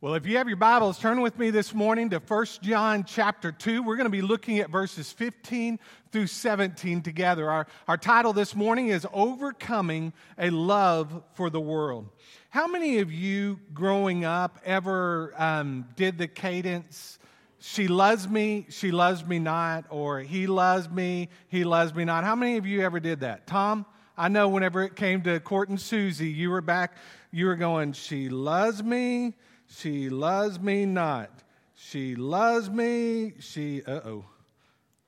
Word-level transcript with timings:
Well, 0.00 0.14
if 0.14 0.26
you 0.26 0.36
have 0.36 0.46
your 0.46 0.56
Bibles, 0.56 0.96
turn 1.00 1.22
with 1.22 1.36
me 1.40 1.50
this 1.50 1.74
morning 1.74 2.10
to 2.10 2.20
1 2.20 2.46
John 2.62 3.02
chapter 3.02 3.50
2. 3.50 3.82
We're 3.82 3.96
going 3.96 4.06
to 4.06 4.10
be 4.10 4.22
looking 4.22 4.60
at 4.60 4.70
verses 4.70 5.10
15 5.10 5.80
through 6.12 6.28
17 6.28 7.02
together. 7.02 7.50
Our, 7.50 7.66
our 7.88 7.96
title 7.96 8.32
this 8.32 8.54
morning 8.54 8.90
is 8.90 9.04
Overcoming 9.12 10.12
a 10.38 10.50
Love 10.50 11.24
for 11.34 11.50
the 11.50 11.60
World. 11.60 12.10
How 12.50 12.68
many 12.68 13.00
of 13.00 13.10
you 13.10 13.58
growing 13.74 14.24
up 14.24 14.60
ever 14.64 15.34
um, 15.36 15.88
did 15.96 16.16
the 16.16 16.28
cadence, 16.28 17.18
she 17.58 17.88
loves 17.88 18.28
me, 18.28 18.66
she 18.68 18.92
loves 18.92 19.26
me 19.26 19.40
not, 19.40 19.84
or 19.90 20.20
he 20.20 20.46
loves 20.46 20.88
me, 20.88 21.28
he 21.48 21.64
loves 21.64 21.92
me 21.92 22.04
not? 22.04 22.22
How 22.22 22.36
many 22.36 22.56
of 22.56 22.64
you 22.66 22.82
ever 22.82 23.00
did 23.00 23.18
that? 23.18 23.48
Tom? 23.48 23.84
I 24.16 24.28
know 24.28 24.48
whenever 24.48 24.84
it 24.84 24.94
came 24.94 25.22
to 25.22 25.40
Court 25.40 25.70
and 25.70 25.80
Susie, 25.80 26.30
you 26.30 26.50
were 26.50 26.60
back, 26.60 26.96
you 27.32 27.46
were 27.46 27.56
going, 27.56 27.94
she 27.94 28.28
loves 28.28 28.80
me, 28.80 29.34
she 29.68 30.08
loves 30.08 30.58
me 30.58 30.86
not. 30.86 31.30
She 31.74 32.16
loves 32.16 32.68
me. 32.68 33.34
She, 33.38 33.82
uh 33.84 34.00
oh, 34.04 34.24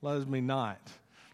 loves 0.01 0.25
me 0.25 0.41
not. 0.41 0.79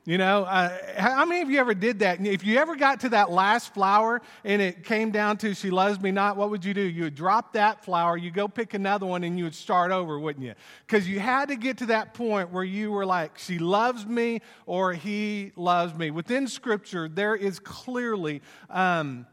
You 0.08 0.18
know, 0.18 0.46
uh, 0.46 0.74
how 0.96 1.26
many 1.26 1.42
of 1.42 1.50
you 1.50 1.60
ever 1.60 1.74
did 1.74 2.00
that? 2.00 2.26
If 2.26 2.46
you 2.46 2.58
ever 2.60 2.78
got 2.78 3.02
to 3.02 3.10
that 3.10 3.30
last 3.30 3.74
flower 3.74 4.22
and 4.46 4.62
it 4.62 4.86
came 4.86 5.12
down 5.12 5.36
to 5.40 5.54
she 5.54 5.70
loves 5.70 6.00
me 6.00 6.12
not, 6.12 6.38
what 6.38 6.50
would 6.50 6.64
you 6.64 6.74
do? 6.74 6.82
You 6.82 7.04
would 7.04 7.16
drop 7.16 7.52
that 7.54 7.84
flower, 7.84 8.16
you 8.16 8.32
go 8.32 8.48
pick 8.48 8.74
another 8.74 9.06
one, 9.06 9.26
and 9.26 9.38
you 9.38 9.44
would 9.44 9.54
start 9.54 9.92
over, 9.92 10.18
wouldn't 10.18 10.46
you? 10.46 10.54
Because 10.86 11.10
you 11.10 11.20
had 11.20 11.50
to 11.50 11.58
get 11.58 11.80
to 11.80 11.88
that 11.88 12.14
point 12.14 12.54
where 12.54 12.64
you 12.64 12.90
were 12.90 13.06
like, 13.06 13.38
she 13.38 13.60
loves 13.60 14.06
me 14.06 14.40
or 14.66 14.94
he 14.94 15.52
loves 15.58 15.94
me. 15.94 16.10
Within 16.10 16.48
Scripture, 16.48 17.10
there 17.10 17.36
is 17.36 17.60
clearly 17.60 18.42
um, 18.70 19.28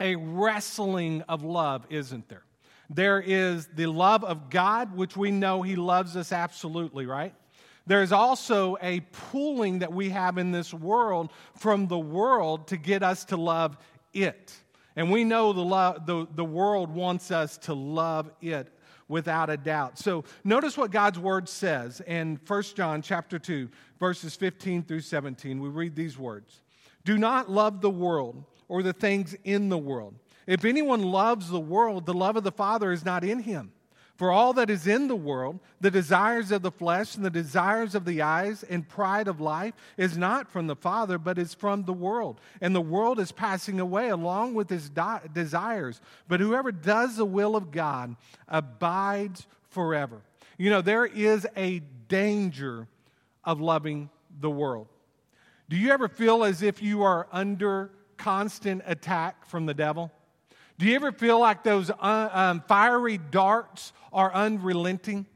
a 0.00 0.16
wrestling 0.16 1.22
of 1.30 1.44
love, 1.44 1.86
isn't 1.88 2.28
there? 2.28 2.42
There 2.92 3.20
is 3.20 3.68
the 3.68 3.86
love 3.86 4.24
of 4.24 4.50
God, 4.50 4.96
which 4.96 5.16
we 5.16 5.30
know 5.30 5.62
He 5.62 5.76
loves 5.76 6.16
us 6.16 6.32
absolutely, 6.32 7.06
right? 7.06 7.32
There's 7.86 8.12
also 8.12 8.76
a 8.82 9.00
pulling 9.12 9.78
that 9.78 9.92
we 9.92 10.10
have 10.10 10.38
in 10.38 10.50
this 10.50 10.74
world 10.74 11.30
from 11.56 11.86
the 11.86 11.98
world 11.98 12.66
to 12.68 12.76
get 12.76 13.02
us 13.02 13.24
to 13.26 13.36
love 13.36 13.78
it. 14.12 14.54
And 14.96 15.10
we 15.10 15.24
know 15.24 15.52
the, 15.52 15.62
love, 15.62 16.04
the, 16.04 16.26
the 16.34 16.44
world 16.44 16.90
wants 16.90 17.30
us 17.30 17.56
to 17.58 17.74
love 17.74 18.30
it 18.40 18.72
without 19.08 19.50
a 19.50 19.56
doubt. 19.56 19.98
So 19.98 20.24
notice 20.44 20.76
what 20.76 20.90
God's 20.90 21.18
word 21.18 21.48
says 21.48 22.00
in 22.06 22.38
1 22.46 22.62
John 22.74 23.02
chapter 23.02 23.38
2, 23.38 23.68
verses 23.98 24.36
15 24.36 24.82
through 24.82 25.00
17. 25.00 25.60
We 25.60 25.68
read 25.68 25.94
these 25.96 26.18
words. 26.18 26.60
Do 27.04 27.18
not 27.18 27.50
love 27.50 27.80
the 27.80 27.90
world 27.90 28.44
or 28.68 28.82
the 28.82 28.92
things 28.92 29.34
in 29.44 29.68
the 29.68 29.78
world. 29.78 30.14
If 30.50 30.64
anyone 30.64 31.04
loves 31.04 31.48
the 31.48 31.60
world, 31.60 32.06
the 32.06 32.12
love 32.12 32.34
of 32.34 32.42
the 32.42 32.50
Father 32.50 32.90
is 32.90 33.04
not 33.04 33.22
in 33.22 33.38
him. 33.38 33.70
For 34.16 34.32
all 34.32 34.52
that 34.54 34.68
is 34.68 34.88
in 34.88 35.06
the 35.06 35.14
world, 35.14 35.60
the 35.80 35.92
desires 35.92 36.50
of 36.50 36.62
the 36.62 36.72
flesh 36.72 37.14
and 37.14 37.24
the 37.24 37.30
desires 37.30 37.94
of 37.94 38.04
the 38.04 38.20
eyes 38.20 38.64
and 38.64 38.88
pride 38.88 39.28
of 39.28 39.40
life, 39.40 39.74
is 39.96 40.18
not 40.18 40.50
from 40.50 40.66
the 40.66 40.74
Father, 40.74 41.18
but 41.18 41.38
is 41.38 41.54
from 41.54 41.84
the 41.84 41.92
world. 41.92 42.40
And 42.60 42.74
the 42.74 42.80
world 42.80 43.20
is 43.20 43.30
passing 43.30 43.78
away 43.78 44.08
along 44.08 44.54
with 44.54 44.92
di- 44.92 45.20
desires. 45.32 46.00
But 46.26 46.40
whoever 46.40 46.72
does 46.72 47.16
the 47.16 47.24
will 47.24 47.54
of 47.54 47.70
God 47.70 48.16
abides 48.48 49.46
forever. 49.68 50.20
You 50.58 50.70
know, 50.70 50.82
there 50.82 51.06
is 51.06 51.46
a 51.56 51.78
danger 52.08 52.88
of 53.44 53.60
loving 53.60 54.10
the 54.40 54.50
world. 54.50 54.88
Do 55.68 55.76
you 55.76 55.92
ever 55.92 56.08
feel 56.08 56.42
as 56.42 56.60
if 56.60 56.82
you 56.82 57.04
are 57.04 57.28
under 57.30 57.92
constant 58.16 58.82
attack 58.84 59.46
from 59.46 59.66
the 59.66 59.74
devil? 59.74 60.10
Do 60.80 60.86
you 60.86 60.94
ever 60.94 61.12
feel 61.12 61.38
like 61.38 61.62
those 61.62 61.90
uh, 61.90 62.28
um, 62.32 62.64
fiery 62.66 63.18
darts 63.18 63.92
are 64.14 64.32
unrelenting? 64.32 65.26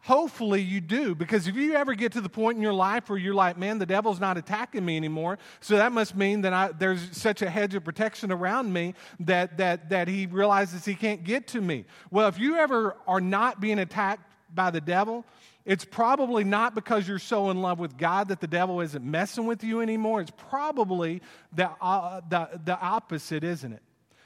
Hopefully 0.00 0.60
you 0.60 0.82
do, 0.82 1.14
because 1.14 1.48
if 1.48 1.56
you 1.56 1.72
ever 1.72 1.94
get 1.94 2.12
to 2.12 2.20
the 2.20 2.28
point 2.28 2.56
in 2.56 2.62
your 2.62 2.74
life 2.74 3.08
where 3.08 3.18
you're 3.18 3.32
like, 3.32 3.56
man, 3.56 3.78
the 3.78 3.86
devil's 3.86 4.20
not 4.20 4.36
attacking 4.36 4.84
me 4.84 4.98
anymore, 4.98 5.38
so 5.60 5.78
that 5.78 5.92
must 5.92 6.14
mean 6.14 6.42
that 6.42 6.52
I, 6.52 6.72
there's 6.72 7.16
such 7.16 7.40
a 7.40 7.48
hedge 7.48 7.74
of 7.74 7.84
protection 7.84 8.30
around 8.30 8.70
me 8.70 8.92
that, 9.20 9.56
that, 9.56 9.88
that 9.88 10.08
he 10.08 10.26
realizes 10.26 10.84
he 10.84 10.94
can't 10.94 11.24
get 11.24 11.46
to 11.48 11.62
me. 11.62 11.86
Well, 12.10 12.28
if 12.28 12.38
you 12.38 12.56
ever 12.56 12.98
are 13.06 13.22
not 13.22 13.62
being 13.62 13.78
attacked 13.78 14.30
by 14.54 14.70
the 14.70 14.82
devil, 14.82 15.24
it's 15.64 15.86
probably 15.86 16.44
not 16.44 16.74
because 16.74 17.08
you're 17.08 17.18
so 17.18 17.48
in 17.48 17.62
love 17.62 17.78
with 17.78 17.96
God 17.96 18.28
that 18.28 18.42
the 18.42 18.46
devil 18.46 18.82
isn't 18.82 19.02
messing 19.02 19.46
with 19.46 19.64
you 19.64 19.80
anymore. 19.80 20.20
It's 20.20 20.32
probably 20.36 21.22
the, 21.54 21.70
uh, 21.80 22.20
the, 22.28 22.60
the 22.62 22.78
opposite, 22.78 23.42
isn't 23.42 23.72
it? 23.72 23.82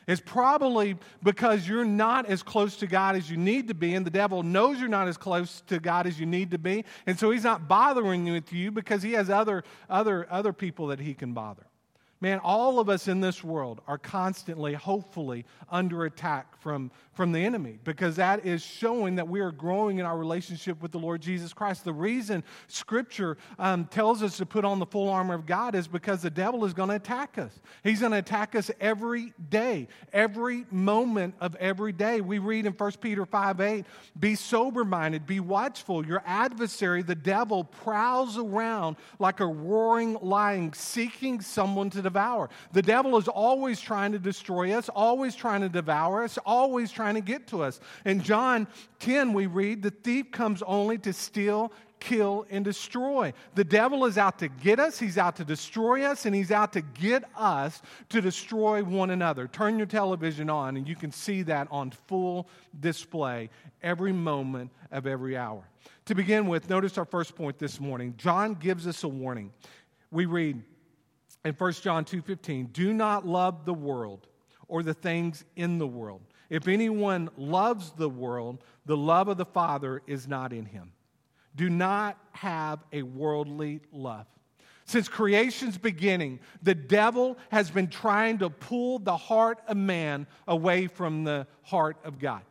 It's 0.06 0.22
probably 0.24 0.96
because 1.22 1.66
you're 1.68 1.84
not 1.84 2.26
as 2.26 2.42
close 2.42 2.76
to 2.78 2.86
God 2.86 3.16
as 3.16 3.30
you 3.30 3.36
need 3.36 3.68
to 3.68 3.74
be, 3.74 3.94
and 3.94 4.04
the 4.04 4.10
devil 4.10 4.42
knows 4.42 4.80
you're 4.80 4.88
not 4.88 5.08
as 5.08 5.16
close 5.16 5.62
to 5.68 5.78
God 5.78 6.06
as 6.06 6.18
you 6.18 6.26
need 6.26 6.50
to 6.50 6.58
be, 6.58 6.84
and 7.06 7.18
so 7.18 7.30
he's 7.30 7.44
not 7.44 7.68
bothering 7.68 8.30
with 8.30 8.52
you 8.52 8.70
because 8.70 9.02
he 9.02 9.12
has 9.12 9.30
other, 9.30 9.64
other, 9.88 10.26
other 10.30 10.52
people 10.52 10.88
that 10.88 11.00
he 11.00 11.14
can 11.14 11.32
bother. 11.32 11.66
Man, 12.22 12.38
all 12.44 12.78
of 12.78 12.88
us 12.88 13.08
in 13.08 13.20
this 13.20 13.42
world 13.42 13.80
are 13.88 13.98
constantly, 13.98 14.74
hopefully, 14.74 15.44
under 15.68 16.04
attack 16.04 16.56
from, 16.60 16.92
from 17.14 17.32
the 17.32 17.44
enemy 17.44 17.80
because 17.82 18.14
that 18.14 18.46
is 18.46 18.62
showing 18.62 19.16
that 19.16 19.26
we 19.26 19.40
are 19.40 19.50
growing 19.50 19.98
in 19.98 20.06
our 20.06 20.16
relationship 20.16 20.80
with 20.80 20.92
the 20.92 21.00
Lord 21.00 21.20
Jesus 21.20 21.52
Christ. 21.52 21.82
The 21.82 21.92
reason 21.92 22.44
Scripture 22.68 23.38
um, 23.58 23.86
tells 23.86 24.22
us 24.22 24.36
to 24.36 24.46
put 24.46 24.64
on 24.64 24.78
the 24.78 24.86
full 24.86 25.08
armor 25.08 25.34
of 25.34 25.46
God 25.46 25.74
is 25.74 25.88
because 25.88 26.22
the 26.22 26.30
devil 26.30 26.64
is 26.64 26.72
going 26.72 26.90
to 26.90 26.94
attack 26.94 27.38
us. 27.38 27.58
He's 27.82 27.98
going 27.98 28.12
to 28.12 28.18
attack 28.18 28.54
us 28.54 28.70
every 28.80 29.32
day, 29.50 29.88
every 30.12 30.64
moment 30.70 31.34
of 31.40 31.56
every 31.56 31.90
day. 31.90 32.20
We 32.20 32.38
read 32.38 32.66
in 32.66 32.72
1 32.72 32.92
Peter 33.00 33.26
5 33.26 33.60
8, 33.60 33.84
be 34.20 34.36
sober 34.36 34.84
minded, 34.84 35.26
be 35.26 35.40
watchful. 35.40 36.06
Your 36.06 36.22
adversary, 36.24 37.02
the 37.02 37.16
devil, 37.16 37.64
prowls 37.64 38.38
around 38.38 38.94
like 39.18 39.40
a 39.40 39.46
roaring 39.46 40.18
lion, 40.22 40.72
seeking 40.72 41.40
someone 41.40 41.90
to 41.90 41.96
devour. 41.96 42.11
The 42.12 42.82
devil 42.82 43.16
is 43.16 43.28
always 43.28 43.80
trying 43.80 44.12
to 44.12 44.18
destroy 44.18 44.72
us, 44.72 44.88
always 44.88 45.34
trying 45.34 45.62
to 45.62 45.68
devour 45.68 46.24
us, 46.24 46.38
always 46.44 46.90
trying 46.90 47.14
to 47.14 47.20
get 47.20 47.46
to 47.48 47.62
us. 47.62 47.80
In 48.04 48.22
John 48.22 48.66
10, 49.00 49.32
we 49.32 49.46
read, 49.46 49.82
the 49.82 49.90
thief 49.90 50.30
comes 50.30 50.62
only 50.62 50.98
to 50.98 51.12
steal, 51.12 51.72
kill, 52.00 52.46
and 52.50 52.64
destroy. 52.64 53.32
The 53.54 53.64
devil 53.64 54.04
is 54.06 54.18
out 54.18 54.38
to 54.40 54.48
get 54.48 54.80
us, 54.80 54.98
he's 54.98 55.18
out 55.18 55.36
to 55.36 55.44
destroy 55.44 56.04
us, 56.04 56.26
and 56.26 56.34
he's 56.34 56.50
out 56.50 56.72
to 56.72 56.80
get 56.80 57.24
us 57.36 57.80
to 58.08 58.20
destroy 58.20 58.82
one 58.82 59.10
another. 59.10 59.46
Turn 59.46 59.78
your 59.78 59.86
television 59.86 60.50
on, 60.50 60.76
and 60.76 60.88
you 60.88 60.96
can 60.96 61.12
see 61.12 61.42
that 61.42 61.68
on 61.70 61.92
full 62.08 62.48
display 62.80 63.50
every 63.82 64.12
moment 64.12 64.70
of 64.90 65.06
every 65.06 65.36
hour. 65.36 65.62
To 66.06 66.14
begin 66.16 66.48
with, 66.48 66.68
notice 66.68 66.98
our 66.98 67.04
first 67.04 67.36
point 67.36 67.58
this 67.58 67.78
morning. 67.78 68.14
John 68.16 68.54
gives 68.54 68.86
us 68.88 69.04
a 69.04 69.08
warning. 69.08 69.52
We 70.10 70.26
read, 70.26 70.62
in 71.44 71.54
1 71.54 71.82
John 71.82 72.04
2:15, 72.04 72.66
"Do 72.66 72.92
not 72.92 73.26
love 73.26 73.64
the 73.64 73.74
world 73.74 74.28
or 74.68 74.82
the 74.82 74.94
things 74.94 75.44
in 75.56 75.78
the 75.78 75.86
world. 75.86 76.22
If 76.48 76.68
anyone 76.68 77.30
loves 77.36 77.92
the 77.92 78.08
world, 78.08 78.62
the 78.84 78.96
love 78.96 79.28
of 79.28 79.36
the 79.36 79.44
Father 79.44 80.02
is 80.06 80.28
not 80.28 80.52
in 80.52 80.66
him." 80.66 80.92
Do 81.54 81.68
not 81.68 82.18
have 82.32 82.84
a 82.92 83.02
worldly 83.02 83.80
love. 83.92 84.26
Since 84.84 85.08
creation's 85.08 85.78
beginning, 85.78 86.40
the 86.62 86.74
devil 86.74 87.38
has 87.50 87.70
been 87.70 87.88
trying 87.88 88.38
to 88.38 88.50
pull 88.50 88.98
the 88.98 89.16
heart 89.16 89.60
of 89.68 89.76
man 89.76 90.26
away 90.48 90.86
from 90.86 91.24
the 91.24 91.46
heart 91.62 91.98
of 92.04 92.18
God. 92.18 92.42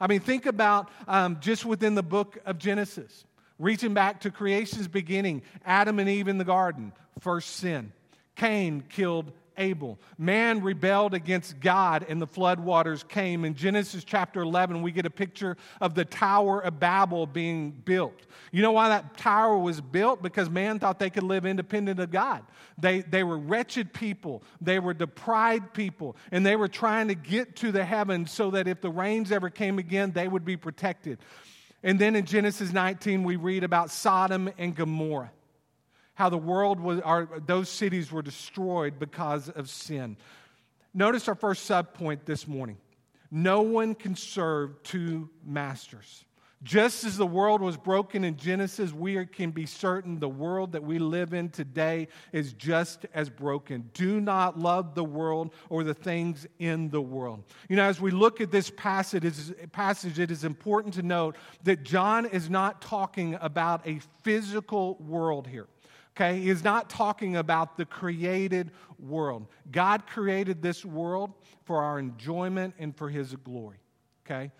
I 0.00 0.06
mean, 0.06 0.20
think 0.20 0.46
about 0.46 0.90
um, 1.06 1.38
just 1.40 1.64
within 1.64 1.94
the 1.94 2.02
book 2.02 2.38
of 2.44 2.58
Genesis, 2.58 3.24
reaching 3.58 3.94
back 3.94 4.20
to 4.20 4.30
creation's 4.30 4.86
beginning, 4.86 5.42
Adam 5.64 5.98
and 5.98 6.08
Eve 6.08 6.28
in 6.28 6.38
the 6.38 6.44
garden, 6.44 6.92
first 7.20 7.56
sin. 7.56 7.92
Cain 8.38 8.84
killed 8.88 9.32
Abel. 9.58 9.98
Man 10.16 10.62
rebelled 10.62 11.12
against 11.12 11.58
God, 11.58 12.06
and 12.08 12.22
the 12.22 12.26
floodwaters 12.26 13.06
came. 13.06 13.44
In 13.44 13.54
Genesis 13.54 14.04
chapter 14.04 14.40
11, 14.42 14.80
we 14.80 14.92
get 14.92 15.04
a 15.06 15.10
picture 15.10 15.56
of 15.80 15.94
the 15.94 16.04
Tower 16.04 16.60
of 16.60 16.78
Babel 16.78 17.26
being 17.26 17.72
built. 17.72 18.14
You 18.52 18.62
know 18.62 18.70
why 18.70 18.90
that 18.90 19.16
tower 19.16 19.58
was 19.58 19.80
built? 19.80 20.22
Because 20.22 20.48
man 20.48 20.78
thought 20.78 21.00
they 21.00 21.10
could 21.10 21.24
live 21.24 21.44
independent 21.44 21.98
of 21.98 22.12
God. 22.12 22.44
They, 22.78 23.00
they 23.00 23.24
were 23.24 23.38
wretched 23.38 23.92
people, 23.92 24.44
they 24.60 24.78
were 24.78 24.94
deprived 24.94 25.74
people, 25.74 26.16
and 26.30 26.46
they 26.46 26.54
were 26.54 26.68
trying 26.68 27.08
to 27.08 27.16
get 27.16 27.56
to 27.56 27.72
the 27.72 27.84
heavens 27.84 28.30
so 28.30 28.52
that 28.52 28.68
if 28.68 28.80
the 28.80 28.90
rains 28.90 29.32
ever 29.32 29.50
came 29.50 29.80
again, 29.80 30.12
they 30.12 30.28
would 30.28 30.44
be 30.44 30.56
protected. 30.56 31.18
And 31.82 31.98
then 31.98 32.14
in 32.14 32.24
Genesis 32.24 32.72
19, 32.72 33.24
we 33.24 33.34
read 33.34 33.64
about 33.64 33.90
Sodom 33.90 34.48
and 34.58 34.76
Gomorrah 34.76 35.32
how 36.18 36.28
the 36.28 36.36
world 36.36 36.80
was, 36.80 36.98
our, 37.02 37.28
those 37.46 37.68
cities 37.68 38.10
were 38.10 38.22
destroyed 38.22 38.98
because 38.98 39.48
of 39.50 39.70
sin. 39.70 40.16
Notice 40.92 41.28
our 41.28 41.36
first 41.36 41.64
sub 41.64 41.94
point 41.94 42.26
this 42.26 42.48
morning. 42.48 42.76
No 43.30 43.62
one 43.62 43.94
can 43.94 44.16
serve 44.16 44.82
two 44.82 45.30
masters. 45.46 46.24
Just 46.64 47.04
as 47.04 47.16
the 47.16 47.26
world 47.26 47.60
was 47.60 47.76
broken 47.76 48.24
in 48.24 48.36
Genesis, 48.36 48.92
we 48.92 49.24
can 49.26 49.52
be 49.52 49.64
certain 49.64 50.18
the 50.18 50.28
world 50.28 50.72
that 50.72 50.82
we 50.82 50.98
live 50.98 51.34
in 51.34 51.50
today 51.50 52.08
is 52.32 52.52
just 52.52 53.06
as 53.14 53.30
broken. 53.30 53.88
Do 53.94 54.20
not 54.20 54.58
love 54.58 54.96
the 54.96 55.04
world 55.04 55.52
or 55.68 55.84
the 55.84 55.94
things 55.94 56.48
in 56.58 56.90
the 56.90 57.00
world. 57.00 57.44
You 57.68 57.76
know, 57.76 57.84
as 57.84 58.00
we 58.00 58.10
look 58.10 58.40
at 58.40 58.50
this 58.50 58.70
passage, 58.70 59.24
it 59.24 60.30
is 60.32 60.42
important 60.42 60.94
to 60.94 61.02
note 61.02 61.36
that 61.62 61.84
John 61.84 62.26
is 62.26 62.50
not 62.50 62.82
talking 62.82 63.38
about 63.40 63.86
a 63.86 64.00
physical 64.24 64.96
world 64.96 65.46
here. 65.46 65.68
Okay, 66.20 66.40
he 66.40 66.50
is 66.50 66.64
not 66.64 66.90
talking 66.90 67.36
about 67.36 67.76
the 67.76 67.84
created 67.84 68.72
world. 68.98 69.46
God 69.70 70.06
created 70.06 70.60
this 70.62 70.84
world 70.84 71.32
for 71.64 71.82
our 71.82 72.00
enjoyment 72.00 72.74
and 72.78 72.96
for 72.96 73.08
his 73.08 73.36
glory. 73.36 73.78
Okay? 74.26 74.50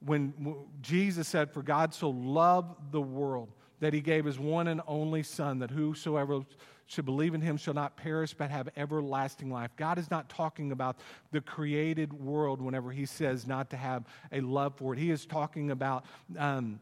when 0.00 0.56
Jesus 0.80 1.28
said, 1.28 1.52
For 1.52 1.62
God 1.62 1.94
so 1.94 2.10
loved 2.10 2.92
the 2.92 3.00
world 3.00 3.50
that 3.80 3.92
he 3.92 4.00
gave 4.00 4.24
his 4.24 4.38
one 4.38 4.68
and 4.68 4.80
only 4.86 5.22
Son, 5.22 5.58
that 5.60 5.70
whosoever 5.70 6.40
should 6.86 7.04
believe 7.04 7.34
in 7.34 7.40
him 7.40 7.56
shall 7.56 7.74
not 7.74 7.96
perish 7.96 8.32
but 8.32 8.50
have 8.50 8.68
everlasting 8.76 9.50
life. 9.50 9.70
God 9.76 9.98
is 9.98 10.10
not 10.10 10.28
talking 10.28 10.70
about 10.70 10.98
the 11.32 11.40
created 11.40 12.12
world 12.12 12.62
whenever 12.62 12.92
he 12.92 13.06
says 13.06 13.46
not 13.46 13.70
to 13.70 13.76
have 13.76 14.04
a 14.30 14.40
love 14.40 14.74
for 14.76 14.92
it. 14.92 14.98
He 14.98 15.10
is 15.10 15.26
talking 15.26 15.70
about. 15.70 16.04
Um, 16.38 16.80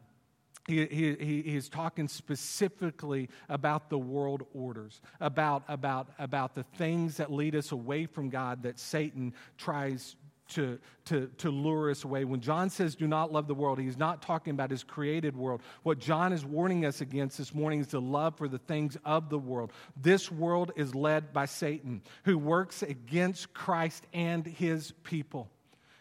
he, 0.67 0.85
he, 0.85 1.15
he, 1.43 1.55
is 1.55 1.69
talking 1.69 2.07
specifically 2.07 3.29
about 3.49 3.89
the 3.89 3.99
world 3.99 4.43
orders, 4.53 4.99
about, 5.19 5.63
about, 5.67 6.09
about 6.17 6.55
the 6.55 6.63
things 6.63 7.17
that 7.17 7.31
lead 7.31 7.55
us 7.55 7.71
away 7.71 8.07
from 8.07 8.29
God 8.29 8.63
that 8.63 8.79
Satan 8.79 9.33
tries 9.57 10.15
to, 10.49 10.79
to, 11.05 11.29
to 11.37 11.49
lure 11.49 11.89
us 11.89 12.03
away. 12.03 12.23
When 12.23 12.39
John 12.39 12.69
says, 12.69 12.95
do 12.95 13.07
not 13.07 13.31
love 13.31 13.47
the 13.47 13.55
world, 13.55 13.79
he's 13.79 13.97
not 13.97 14.21
talking 14.21 14.51
about 14.51 14.71
his 14.71 14.83
created 14.83 15.35
world. 15.35 15.61
What 15.83 15.99
John 15.99 16.33
is 16.33 16.45
warning 16.45 16.85
us 16.85 17.01
against 17.01 17.37
this 17.37 17.53
morning 17.53 17.79
is 17.79 17.87
the 17.87 18.01
love 18.01 18.37
for 18.37 18.47
the 18.47 18.59
things 18.59 18.97
of 19.05 19.29
the 19.29 19.39
world. 19.39 19.71
This 19.99 20.31
world 20.31 20.71
is 20.75 20.93
led 20.93 21.33
by 21.33 21.45
Satan, 21.45 22.01
who 22.23 22.37
works 22.37 22.83
against 22.83 23.53
Christ 23.53 24.05
and 24.13 24.45
his 24.45 24.93
people. 25.03 25.49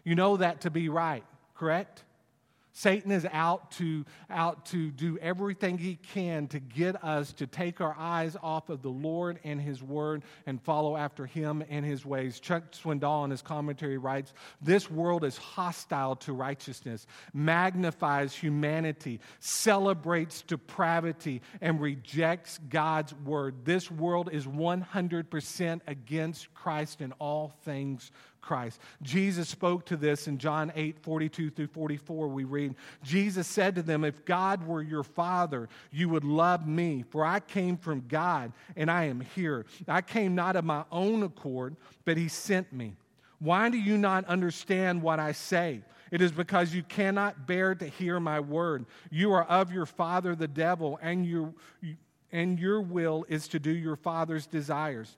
You 0.05 0.15
know 0.15 0.37
that 0.37 0.63
to 0.63 0.71
be 0.71 0.89
right, 0.89 1.25
correct? 1.55 2.05
Satan 2.77 3.13
is 3.13 3.25
out 3.33 3.71
to, 3.73 4.05
out 4.29 4.67
to 4.67 4.91
do 4.91 5.17
everything 5.19 5.79
he 5.79 5.95
can 5.95 6.49
to 6.49 6.59
get 6.59 7.03
us 7.05 7.33
to 7.35 7.47
take 7.47 7.81
our 7.81 7.95
eyes 7.97 8.37
off 8.43 8.69
of 8.69 8.83
the 8.83 8.91
Lord 8.91 9.39
and 9.45 9.61
his 9.61 9.81
word 9.81 10.25
and 10.45 10.61
follow 10.61 10.97
after 10.97 11.25
him 11.25 11.65
and 11.71 11.87
his 11.87 12.05
ways. 12.05 12.41
Chuck 12.41 12.73
Swindoll 12.73 13.25
in 13.25 13.31
his 13.31 13.43
commentary 13.43 13.97
writes 13.97 14.35
This 14.61 14.91
world 14.91 15.25
is 15.25 15.37
hostile 15.37 16.17
to 16.17 16.33
righteousness, 16.33 17.07
magnifies 17.33 18.35
humanity, 18.35 19.21
celebrates 19.39 20.43
depravity, 20.43 21.43
and 21.61 21.81
rejects 21.81 22.59
God's 22.69 23.15
word. 23.15 23.65
This 23.65 23.89
world 23.89 24.31
is 24.33 24.47
100% 24.47 25.81
against 25.87 26.53
Christ 26.55 27.01
in 27.01 27.13
all 27.13 27.53
things 27.63 28.11
Christ. 28.45 28.79
Jesus 29.01 29.49
spoke 29.49 29.87
to 29.87 29.97
this 29.97 30.29
in 30.29 30.37
John 30.37 30.71
8 30.77 30.99
42 31.01 31.51
through 31.51 31.69
44. 31.69 32.29
We 32.29 32.45
read, 32.45 32.75
Jesus 33.03 33.47
said 33.47 33.75
to 33.77 33.83
them, 33.83 34.05
If 34.05 34.25
God 34.27 34.67
were 34.67 34.83
your 34.83 35.03
father, 35.03 35.71
you 35.91 36.11
would 36.11 36.25
love 36.25 36.69
me, 36.69 37.05
for 37.09 37.25
I 37.25 37.41
came 37.41 37.79
from 37.79 38.05
God 38.07 38.53
and 38.77 38.91
I 38.91 39.05
am 39.05 39.21
here. 39.35 39.65
I 39.89 40.03
came 40.03 40.35
not 40.35 40.57
of 40.57 40.65
my 40.65 40.85
own 40.93 41.23
accord, 41.23 41.77
but 42.05 42.19
he 42.19 42.29
sent 42.29 42.71
me. 42.71 42.97
Why 43.39 43.71
do 43.71 43.79
you 43.79 43.97
not 43.97 44.27
understand 44.27 45.01
what 45.01 45.19
I 45.19 45.33
say? 45.33 45.81
It 46.11 46.21
is 46.21 46.31
because 46.31 46.75
you 46.75 46.83
cannot 46.83 47.47
bear 47.47 47.75
to 47.75 47.87
hear 47.87 48.21
my 48.21 48.41
word. 48.41 48.85
You 49.11 49.33
are 49.33 49.45
of 49.45 49.73
your 49.73 49.87
father, 49.87 50.37
the 50.37 50.47
devil, 50.47 50.99
and 51.01 51.27
your, 51.27 51.55
and 52.31 52.61
your 52.61 52.83
will 52.83 53.25
is 53.29 53.49
to 53.49 53.59
do 53.59 53.71
your 53.71 53.97
father's 53.97 54.47
desires. 54.47 55.17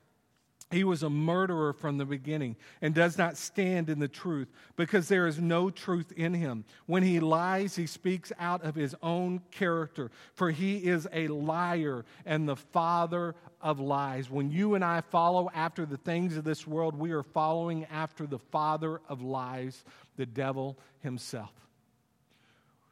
He 0.69 0.83
was 0.83 1.01
a 1.01 1.09
murderer 1.09 1.71
from 1.71 1.97
the 1.97 2.05
beginning 2.05 2.57
and 2.81 2.93
does 2.93 3.17
not 3.17 3.37
stand 3.37 3.89
in 3.89 3.99
the 3.99 4.09
truth 4.09 4.49
because 4.75 5.07
there 5.07 5.25
is 5.25 5.39
no 5.39 5.69
truth 5.69 6.11
in 6.17 6.33
him. 6.33 6.65
When 6.87 7.03
he 7.03 7.21
lies, 7.21 7.77
he 7.77 7.87
speaks 7.87 8.33
out 8.37 8.65
of 8.65 8.75
his 8.75 8.93
own 9.01 9.41
character, 9.49 10.11
for 10.33 10.51
he 10.51 10.77
is 10.77 11.07
a 11.13 11.29
liar 11.29 12.03
and 12.25 12.49
the 12.49 12.57
father 12.57 13.35
of 13.61 13.79
lies. 13.79 14.29
When 14.29 14.51
you 14.51 14.75
and 14.75 14.83
I 14.83 14.99
follow 14.99 15.49
after 15.53 15.85
the 15.85 15.97
things 15.97 16.35
of 16.35 16.43
this 16.43 16.67
world, 16.67 16.99
we 16.99 17.11
are 17.11 17.23
following 17.23 17.85
after 17.85 18.27
the 18.27 18.39
father 18.39 18.99
of 19.07 19.21
lies, 19.21 19.85
the 20.17 20.25
devil 20.25 20.77
himself. 20.99 21.53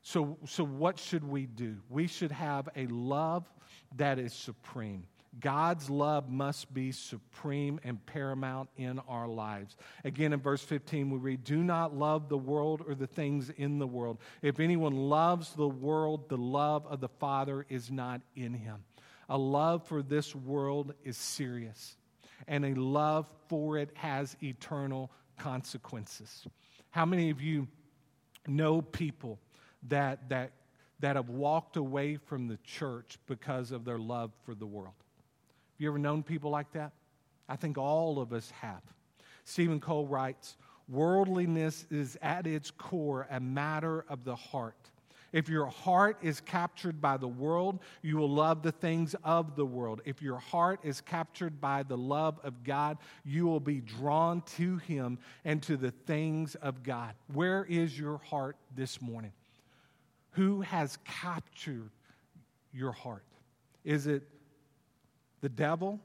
So, 0.01 0.37
so 0.45 0.63
what 0.63 0.97
should 0.97 1.27
we 1.27 1.45
do? 1.45 1.75
We 1.89 2.07
should 2.07 2.31
have 2.31 2.69
a 2.77 2.87
love 2.87 3.43
that 3.97 4.17
is 4.17 4.33
supreme. 4.33 5.07
God's 5.39 5.89
love 5.89 6.29
must 6.29 6.73
be 6.73 6.91
supreme 6.91 7.79
and 7.83 8.03
paramount 8.05 8.69
in 8.77 8.99
our 8.99 9.27
lives. 9.27 9.75
Again, 10.03 10.33
in 10.33 10.39
verse 10.39 10.61
15, 10.61 11.09
we 11.09 11.17
read, 11.17 11.43
Do 11.43 11.57
not 11.57 11.95
love 11.95 12.29
the 12.29 12.37
world 12.37 12.83
or 12.87 12.95
the 12.95 13.07
things 13.07 13.49
in 13.49 13.79
the 13.79 13.87
world. 13.87 14.19
If 14.41 14.59
anyone 14.59 14.95
loves 14.95 15.53
the 15.53 15.67
world, 15.67 16.29
the 16.29 16.37
love 16.37 16.85
of 16.87 17.01
the 17.01 17.09
Father 17.09 17.65
is 17.69 17.91
not 17.91 18.21
in 18.35 18.53
him. 18.53 18.83
A 19.27 19.37
love 19.37 19.87
for 19.87 20.01
this 20.01 20.35
world 20.35 20.93
is 21.03 21.17
serious, 21.17 21.97
and 22.47 22.63
a 22.63 22.73
love 22.75 23.27
for 23.49 23.77
it 23.77 23.89
has 23.95 24.37
eternal 24.41 25.11
consequences. 25.37 26.45
How 26.91 27.05
many 27.05 27.29
of 27.31 27.41
you 27.41 27.67
know 28.47 28.81
people 28.81 29.39
that, 29.89 30.29
that, 30.29 30.51
that 30.99 31.15
have 31.15 31.29
walked 31.29 31.75
away 31.75 32.17
from 32.17 32.47
the 32.47 32.57
church 32.63 33.17
because 33.27 33.71
of 33.71 33.83
their 33.83 33.97
love 33.97 34.31
for 34.45 34.53
the 34.55 34.67
world? 34.67 34.93
You 35.77 35.89
ever 35.89 35.97
known 35.97 36.23
people 36.23 36.51
like 36.51 36.71
that? 36.73 36.91
I 37.47 37.55
think 37.55 37.77
all 37.77 38.19
of 38.19 38.33
us 38.33 38.51
have. 38.61 38.81
Steven 39.43 39.79
Cole 39.79 40.07
writes 40.07 40.57
Worldliness 40.87 41.87
is 41.89 42.17
at 42.21 42.45
its 42.45 42.71
core 42.71 43.27
a 43.29 43.39
matter 43.39 44.05
of 44.07 44.23
the 44.23 44.35
heart. 44.35 44.75
If 45.35 45.49
your 45.49 45.65
heart 45.65 46.17
is 46.21 46.39
captured 46.39 47.01
by 47.01 47.17
the 47.17 47.27
world, 47.27 47.79
you 48.01 48.15
will 48.15 48.29
love 48.29 48.61
the 48.61 48.71
things 48.71 49.15
of 49.23 49.57
the 49.57 49.65
world. 49.65 50.01
If 50.05 50.21
your 50.21 50.37
heart 50.37 50.79
is 50.83 51.01
captured 51.01 51.59
by 51.59 51.83
the 51.83 51.97
love 51.97 52.39
of 52.43 52.63
God, 52.63 52.99
you 53.25 53.45
will 53.45 53.59
be 53.59 53.81
drawn 53.81 54.43
to 54.55 54.77
Him 54.77 55.19
and 55.43 55.61
to 55.63 55.75
the 55.75 55.91
things 55.91 56.55
of 56.55 56.83
God. 56.83 57.15
Where 57.33 57.65
is 57.65 57.99
your 57.99 58.19
heart 58.19 58.55
this 58.75 59.01
morning? 59.01 59.33
Who 60.31 60.61
has 60.61 60.97
captured 61.03 61.91
your 62.71 62.93
heart? 62.93 63.25
Is 63.83 64.07
it 64.07 64.23
the 65.45 65.49
devil 65.49 65.99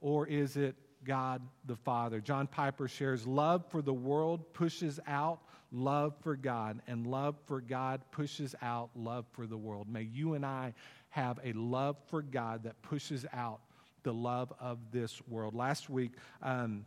or 0.00 0.26
is 0.26 0.56
it 0.56 0.74
God 1.04 1.42
the 1.66 1.76
Father? 1.76 2.18
John 2.18 2.46
Piper 2.46 2.88
shares 2.88 3.26
love 3.26 3.66
for 3.68 3.82
the 3.82 3.92
world 3.92 4.54
pushes 4.54 4.98
out 5.06 5.40
love 5.70 6.14
for 6.22 6.34
God, 6.34 6.80
and 6.86 7.06
love 7.06 7.34
for 7.44 7.60
God 7.60 8.00
pushes 8.10 8.54
out 8.62 8.88
love 8.94 9.26
for 9.32 9.46
the 9.46 9.56
world. 9.58 9.86
May 9.86 10.02
you 10.02 10.32
and 10.32 10.46
I 10.46 10.72
have 11.10 11.40
a 11.44 11.52
love 11.52 11.96
for 12.06 12.22
God 12.22 12.62
that 12.62 12.80
pushes 12.80 13.26
out 13.34 13.60
the 14.02 14.14
love 14.14 14.50
of 14.58 14.78
this 14.92 15.20
world. 15.28 15.54
Last 15.54 15.90
week, 15.90 16.12
um, 16.42 16.86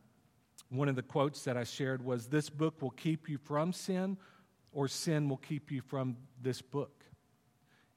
one 0.70 0.90
of 0.90 0.96
the 0.96 1.04
quotes 1.04 1.44
that 1.44 1.58
I 1.58 1.64
shared 1.64 2.04
was 2.04 2.26
This 2.26 2.50
book 2.50 2.82
will 2.82 2.90
keep 2.90 3.30
you 3.30 3.38
from 3.38 3.72
sin, 3.72 4.18
or 4.72 4.88
sin 4.88 5.30
will 5.30 5.38
keep 5.38 5.72
you 5.72 5.82
from 5.82 6.18
this 6.42 6.64
book. 6.64 7.06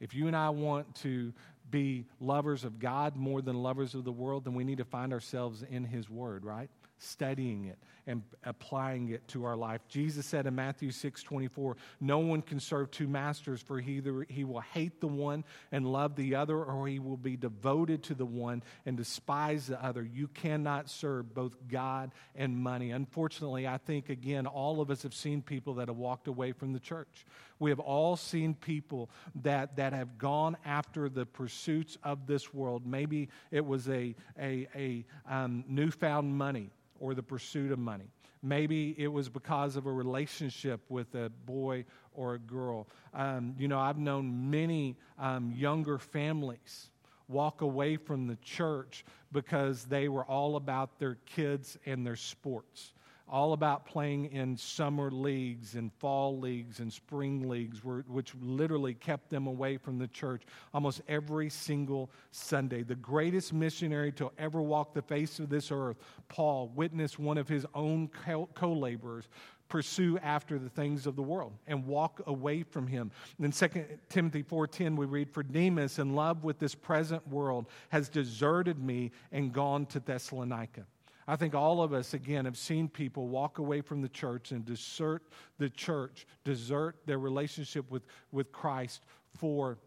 If 0.01 0.15
you 0.15 0.27
and 0.27 0.37
I 0.37 0.51
want 0.51 0.95
to 0.97 1.33
be 1.71 2.07
lovers 2.21 2.65
of 2.65 2.79
God 2.79 3.17
more 3.17 3.43
than 3.43 3.63
lovers 3.63 3.95
of 3.95 4.05
the 4.05 4.13
world, 4.13 4.45
then 4.45 4.55
we 4.55 4.65
need 4.65 4.79
to 4.79 4.85
find 4.85 5.13
ourselves 5.13 5.63
in 5.69 5.85
His 5.85 6.09
Word, 6.09 6.45
right? 6.45 6.71
Studying 6.99 7.67
it 7.67 7.79
and 8.09 8.23
applying 8.43 9.11
it 9.11 9.29
to 9.29 9.45
our 9.45 9.55
life. 9.55 9.83
Jesus 9.89 10.25
said 10.25 10.47
in 10.47 10.55
Matthew 10.55 10.91
6 10.91 11.23
24, 11.23 11.77
No 12.01 12.19
one 12.19 12.43
can 12.43 12.59
serve 12.59 12.91
two 12.91 13.07
masters, 13.07 13.61
for 13.61 13.79
either 13.79 14.27
he 14.29 14.45
will 14.45 14.61
hate 14.61 15.01
the 15.01 15.07
one 15.07 15.45
and 15.71 15.87
love 15.87 16.17
the 16.17 16.35
other, 16.35 16.65
or 16.65 16.89
he 16.89 16.99
will 16.99 17.19
be 17.19 17.37
devoted 17.37 18.03
to 18.05 18.15
the 18.15 18.27
one 18.27 18.63
and 18.87 18.97
despise 18.97 19.67
the 19.67 19.83
other. 19.85 20.03
You 20.03 20.27
cannot 20.29 20.89
serve 20.89 21.35
both 21.35 21.57
God 21.69 22.13
and 22.35 22.57
money. 22.57 22.91
Unfortunately, 22.91 23.69
I 23.69 23.77
think, 23.77 24.09
again, 24.09 24.47
all 24.47 24.81
of 24.81 24.91
us 24.91 25.03
have 25.03 25.15
seen 25.15 25.43
people 25.43 25.75
that 25.75 25.89
have 25.89 25.99
walked 25.99 26.29
away 26.29 26.53
from 26.53 26.73
the 26.73 26.81
church. 26.81 27.27
We 27.59 27.71
have 27.71 27.81
all 27.81 28.17
seen 28.17 28.55
people 28.55 29.11
that, 29.43 29.77
that 29.77 29.93
have 29.93 30.19
gone 30.19 30.57
after 30.65 31.09
the 31.09 31.27
pursuits 31.27 31.99
of 32.03 32.27
this 32.27 32.55
world. 32.55 32.87
Maybe 32.87 33.29
it 33.51 33.65
was 33.65 33.89
a, 33.89 34.15
a, 34.39 34.69
a 34.75 35.05
um, 35.29 35.65
newfound 35.69 36.37
money 36.37 36.71
or 37.01 37.15
the 37.15 37.23
pursuit 37.23 37.73
of 37.73 37.79
money. 37.79 38.11
Maybe 38.43 38.95
it 38.99 39.09
was 39.09 39.29
because 39.29 39.77
of 39.77 39.87
a 39.87 39.93
relationship 39.93 40.81
with 40.89 41.15
a 41.15 41.31
boy 41.45 41.85
or 42.15 42.35
a 42.35 42.39
girl. 42.39 42.87
Um, 43.13 43.55
you 43.59 43.67
know, 43.67 43.79
I've 43.79 43.99
known 43.99 44.51
many 44.51 44.97
um, 45.19 45.53
younger 45.57 45.99
families 45.99 46.91
walk 47.29 47.61
away 47.61 47.97
from 47.97 48.27
the 48.27 48.37
church 48.37 49.05
because 49.33 49.85
they 49.85 50.09
were 50.09 50.25
all 50.25 50.57
about 50.57 50.99
their 50.99 51.19
kids 51.27 51.77
and 51.87 52.07
their 52.07 52.17
sports. 52.17 52.93
All 53.31 53.53
about 53.53 53.87
playing 53.87 54.27
in 54.33 54.57
summer 54.57 55.11
leagues 55.11 55.75
and 55.75 55.93
fall 55.95 56.39
leagues 56.39 56.81
and 56.81 56.93
spring 56.93 57.49
leagues, 57.49 57.83
which 57.85 58.35
literally 58.41 58.95
kept 58.95 59.31
them 59.31 59.47
away 59.47 59.77
from 59.77 59.99
the 59.99 60.09
church 60.09 60.43
almost 60.73 61.01
every 61.09 61.51
single 61.51 62.11
Sunday. 62.31 62.83
The 62.83 62.95
greatest 62.95 63.53
missionary 63.53 64.13
to 64.13 64.31
ever 64.39 64.63
walk 64.63 64.95
the 64.95 65.03
face 65.03 65.39
of 65.39 65.49
this 65.49 65.71
earth, 65.71 65.97
Paul, 66.29 66.73
witnessed 66.75 67.19
one 67.19 67.39
of 67.39 67.49
his 67.49 67.67
own 67.75 68.09
co 68.09 68.73
laborers 68.73 69.29
pursue 69.69 70.19
after 70.19 70.59
the 70.59 70.69
things 70.71 71.07
of 71.07 71.15
the 71.15 71.23
world 71.23 71.53
and 71.67 71.87
walk 71.87 72.23
away 72.27 72.63
from 72.63 72.87
him. 72.87 73.11
In 73.39 73.53
2 73.53 73.69
Timothy 74.09 74.43
4:10 74.43 74.97
we 74.97 75.07
read 75.07 75.31
for 75.31 75.43
Demas 75.43 75.99
in 75.99 76.15
love 76.15 76.43
with 76.43 76.59
this 76.59 76.75
present 76.75 77.27
world 77.29 77.67
has 77.91 78.09
deserted 78.09 78.79
me 78.79 79.11
and 79.31 79.53
gone 79.53 79.87
to 79.87 80.01
Thessalonica. 80.01 80.87
I 81.31 81.37
think 81.37 81.55
all 81.55 81.83
of 81.83 81.93
us, 81.93 82.15
again, 82.15 82.47
have 82.47 82.57
seen 82.57 82.89
people 82.89 83.29
walk 83.29 83.59
away 83.59 83.83
from 83.83 84.01
the 84.01 84.09
church 84.09 84.51
and 84.51 84.65
desert 84.65 85.23
the 85.59 85.69
church, 85.69 86.27
desert 86.43 86.97
their 87.05 87.19
relationship 87.19 87.91
with, 87.91 88.03
with 88.33 88.51
Christ 88.51 89.03
for 89.35 89.79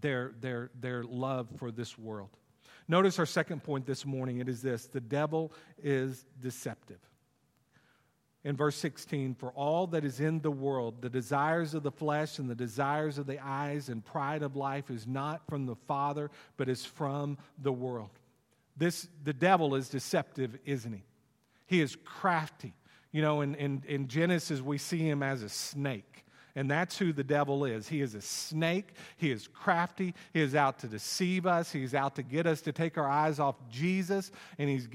their, 0.00 0.32
their, 0.40 0.70
their 0.80 1.02
love 1.02 1.48
for 1.56 1.72
this 1.72 1.98
world. 1.98 2.30
Notice 2.86 3.18
our 3.18 3.26
second 3.26 3.64
point 3.64 3.84
this 3.84 4.06
morning. 4.06 4.38
It 4.38 4.48
is 4.48 4.62
this 4.62 4.86
the 4.86 5.00
devil 5.00 5.52
is 5.82 6.24
deceptive. 6.40 7.00
In 8.44 8.56
verse 8.56 8.76
16, 8.76 9.34
for 9.34 9.50
all 9.52 9.88
that 9.88 10.04
is 10.04 10.20
in 10.20 10.40
the 10.40 10.50
world, 10.50 11.00
the 11.00 11.08
desires 11.08 11.74
of 11.74 11.82
the 11.82 11.90
flesh 11.90 12.38
and 12.38 12.48
the 12.48 12.54
desires 12.54 13.18
of 13.18 13.26
the 13.26 13.42
eyes 13.42 13.88
and 13.88 14.04
pride 14.04 14.42
of 14.42 14.54
life 14.54 14.90
is 14.90 15.06
not 15.06 15.44
from 15.48 15.66
the 15.66 15.76
Father, 15.88 16.30
but 16.58 16.68
is 16.68 16.84
from 16.84 17.38
the 17.60 17.72
world. 17.72 18.10
This, 18.76 19.08
the 19.22 19.32
devil 19.32 19.74
is 19.74 19.88
deceptive, 19.88 20.58
isn't 20.64 20.92
he? 20.92 21.04
He 21.66 21.80
is 21.80 21.96
crafty. 22.04 22.74
You 23.12 23.22
know, 23.22 23.40
in, 23.42 23.54
in, 23.54 23.82
in 23.86 24.08
Genesis, 24.08 24.60
we 24.60 24.78
see 24.78 24.98
him 24.98 25.22
as 25.22 25.42
a 25.42 25.48
snake. 25.48 26.23
And 26.56 26.70
that's 26.70 26.96
who 26.96 27.12
the 27.12 27.24
devil 27.24 27.64
is. 27.64 27.88
He 27.88 28.00
is 28.00 28.14
a 28.14 28.20
snake. 28.20 28.94
He 29.16 29.32
is 29.32 29.48
crafty. 29.48 30.14
He 30.32 30.40
is 30.40 30.54
out 30.54 30.78
to 30.80 30.86
deceive 30.86 31.46
us. 31.46 31.72
He's 31.72 31.94
out 31.94 32.14
to 32.14 32.22
get 32.22 32.46
us 32.46 32.60
to 32.62 32.72
take 32.72 32.96
our 32.96 33.08
eyes 33.08 33.40
off 33.40 33.56
Jesus. 33.68 34.30
And 34.58 34.70
he's 34.70 34.86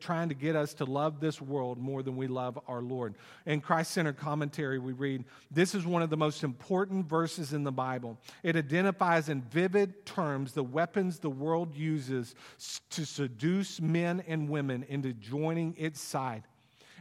trying 0.00 0.28
to 0.28 0.34
get 0.34 0.56
us 0.56 0.74
to 0.74 0.84
love 0.84 1.20
this 1.20 1.40
world 1.40 1.78
more 1.78 2.02
than 2.02 2.16
we 2.16 2.26
love 2.26 2.58
our 2.66 2.82
Lord. 2.82 3.14
In 3.46 3.60
Christ 3.60 3.92
centered 3.92 4.16
commentary, 4.16 4.80
we 4.80 4.92
read 4.92 5.24
this 5.52 5.74
is 5.74 5.86
one 5.86 6.02
of 6.02 6.10
the 6.10 6.16
most 6.16 6.42
important 6.42 7.06
verses 7.06 7.52
in 7.52 7.62
the 7.62 7.72
Bible. 7.72 8.18
It 8.42 8.56
identifies 8.56 9.28
in 9.28 9.42
vivid 9.42 10.04
terms 10.04 10.52
the 10.52 10.64
weapons 10.64 11.20
the 11.20 11.30
world 11.30 11.76
uses 11.76 12.34
to 12.90 13.04
seduce 13.04 13.80
men 13.80 14.24
and 14.26 14.48
women 14.48 14.84
into 14.88 15.12
joining 15.12 15.76
its 15.78 16.00
side. 16.00 16.42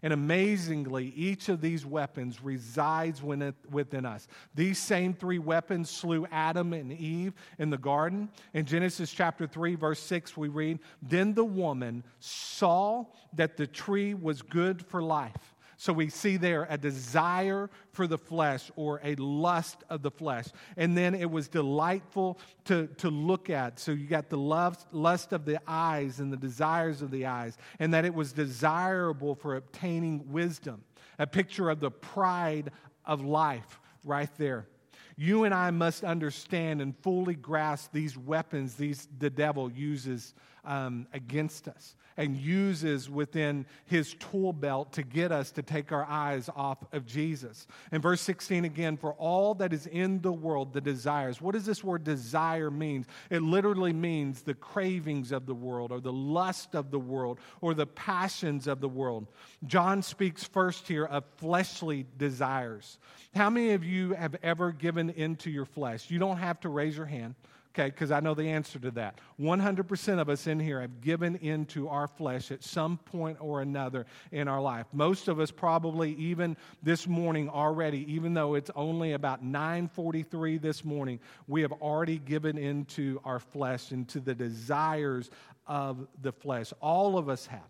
And 0.03 0.11
amazingly, 0.11 1.13
each 1.15 1.47
of 1.47 1.61
these 1.61 1.85
weapons 1.85 2.43
resides 2.43 3.23
within 3.23 4.05
us. 4.05 4.27
These 4.53 4.77
same 4.77 5.13
three 5.13 5.39
weapons 5.39 5.89
slew 5.89 6.27
Adam 6.29 6.73
and 6.73 6.91
Eve 6.91 7.33
in 7.57 7.69
the 7.69 7.77
garden. 7.77 8.29
In 8.53 8.65
Genesis 8.65 9.11
chapter 9.11 9.47
3, 9.47 9.75
verse 9.75 10.01
6, 10.01 10.35
we 10.35 10.49
read 10.49 10.79
Then 11.01 11.33
the 11.33 11.45
woman 11.45 12.03
saw 12.19 13.05
that 13.31 13.55
the 13.55 13.65
tree 13.65 14.13
was 14.13 14.41
good 14.41 14.85
for 14.85 15.01
life 15.01 15.52
so 15.77 15.93
we 15.93 16.09
see 16.09 16.37
there 16.37 16.67
a 16.69 16.77
desire 16.77 17.69
for 17.91 18.07
the 18.07 18.17
flesh 18.17 18.71
or 18.75 18.99
a 19.03 19.15
lust 19.15 19.83
of 19.89 20.01
the 20.01 20.11
flesh. 20.11 20.45
And 20.77 20.97
then 20.97 21.15
it 21.15 21.29
was 21.29 21.47
delightful 21.47 22.39
to, 22.65 22.87
to 22.97 23.09
look 23.09 23.49
at. 23.49 23.79
So 23.79 23.91
you 23.91 24.07
got 24.07 24.29
the 24.29 24.37
love, 24.37 24.77
lust 24.91 25.33
of 25.33 25.45
the 25.45 25.59
eyes 25.67 26.19
and 26.19 26.31
the 26.31 26.37
desires 26.37 27.01
of 27.01 27.11
the 27.11 27.25
eyes, 27.25 27.57
and 27.79 27.93
that 27.93 28.05
it 28.05 28.13
was 28.13 28.33
desirable 28.33 29.35
for 29.35 29.55
obtaining 29.55 30.31
wisdom. 30.31 30.83
A 31.19 31.27
picture 31.27 31.69
of 31.69 31.79
the 31.79 31.91
pride 31.91 32.71
of 33.05 33.23
life 33.23 33.79
right 34.03 34.29
there. 34.37 34.67
You 35.15 35.43
and 35.43 35.53
I 35.53 35.69
must 35.71 36.03
understand 36.03 36.81
and 36.81 36.97
fully 36.99 37.35
grasp 37.35 37.91
these 37.91 38.17
weapons 38.17 38.75
these, 38.75 39.07
the 39.19 39.29
devil 39.29 39.71
uses 39.71 40.33
um, 40.65 41.07
against 41.13 41.67
us 41.67 41.95
and 42.17 42.37
uses 42.37 43.09
within 43.09 43.65
his 43.85 44.13
tool 44.15 44.53
belt 44.53 44.93
to 44.93 45.03
get 45.03 45.31
us 45.31 45.51
to 45.51 45.63
take 45.63 45.91
our 45.91 46.05
eyes 46.05 46.49
off 46.55 46.77
of 46.93 47.05
Jesus. 47.05 47.67
In 47.91 48.01
verse 48.01 48.21
16 48.21 48.65
again, 48.65 48.97
for 48.97 49.13
all 49.13 49.55
that 49.55 49.73
is 49.73 49.87
in 49.87 50.21
the 50.21 50.31
world, 50.31 50.73
the 50.73 50.81
desires. 50.81 51.41
What 51.41 51.53
does 51.53 51.65
this 51.65 51.83
word 51.83 52.03
desire 52.03 52.69
mean? 52.69 53.05
It 53.29 53.41
literally 53.41 53.93
means 53.93 54.41
the 54.41 54.53
cravings 54.53 55.31
of 55.31 55.45
the 55.45 55.55
world 55.55 55.91
or 55.91 55.99
the 55.99 56.13
lust 56.13 56.75
of 56.75 56.91
the 56.91 56.99
world 56.99 57.39
or 57.61 57.73
the 57.73 57.87
passions 57.87 58.67
of 58.67 58.79
the 58.79 58.89
world. 58.89 59.27
John 59.65 60.01
speaks 60.01 60.43
first 60.43 60.87
here 60.87 61.05
of 61.05 61.23
fleshly 61.37 62.05
desires. 62.17 62.99
How 63.33 63.49
many 63.49 63.71
of 63.71 63.83
you 63.83 64.13
have 64.13 64.35
ever 64.43 64.71
given 64.71 65.09
into 65.09 65.49
your 65.49 65.65
flesh? 65.65 66.11
You 66.11 66.19
don't 66.19 66.37
have 66.37 66.59
to 66.61 66.69
raise 66.69 66.95
your 66.95 67.07
hand 67.07 67.35
okay, 67.73 67.89
because 67.89 68.11
I 68.11 68.19
know 68.19 68.33
the 68.33 68.49
answer 68.49 68.79
to 68.79 68.91
that. 68.91 69.19
100% 69.39 70.19
of 70.19 70.29
us 70.29 70.47
in 70.47 70.59
here 70.59 70.79
have 70.81 71.01
given 71.01 71.35
into 71.37 71.87
our 71.87 72.07
flesh 72.07 72.51
at 72.51 72.63
some 72.63 72.97
point 72.97 73.37
or 73.39 73.61
another 73.61 74.05
in 74.31 74.47
our 74.47 74.61
life. 74.61 74.85
Most 74.93 75.27
of 75.27 75.39
us 75.39 75.51
probably 75.51 76.13
even 76.13 76.55
this 76.83 77.07
morning 77.07 77.49
already, 77.49 78.11
even 78.13 78.33
though 78.33 78.53
it's 78.55 78.71
only 78.75 79.13
about 79.13 79.43
9:43 79.43 80.57
this 80.57 80.85
morning, 80.85 81.19
we 81.47 81.61
have 81.61 81.71
already 81.71 82.19
given 82.19 82.57
into 82.57 83.19
our 83.23 83.39
flesh, 83.39 83.91
into 83.91 84.19
the 84.19 84.35
desires 84.35 85.29
of 85.65 86.07
the 86.21 86.31
flesh. 86.31 86.73
All 86.81 87.17
of 87.17 87.29
us 87.29 87.47
have. 87.47 87.61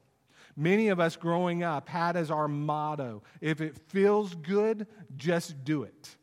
Many 0.55 0.89
of 0.89 0.99
us 0.99 1.15
growing 1.15 1.63
up 1.63 1.89
had 1.89 2.15
as 2.15 2.29
our 2.29 2.47
motto 2.47 3.23
if 3.41 3.61
it 3.61 3.77
feels 3.87 4.35
good, 4.35 4.85
just 5.15 5.63
do 5.63 5.83
it. 5.83 6.17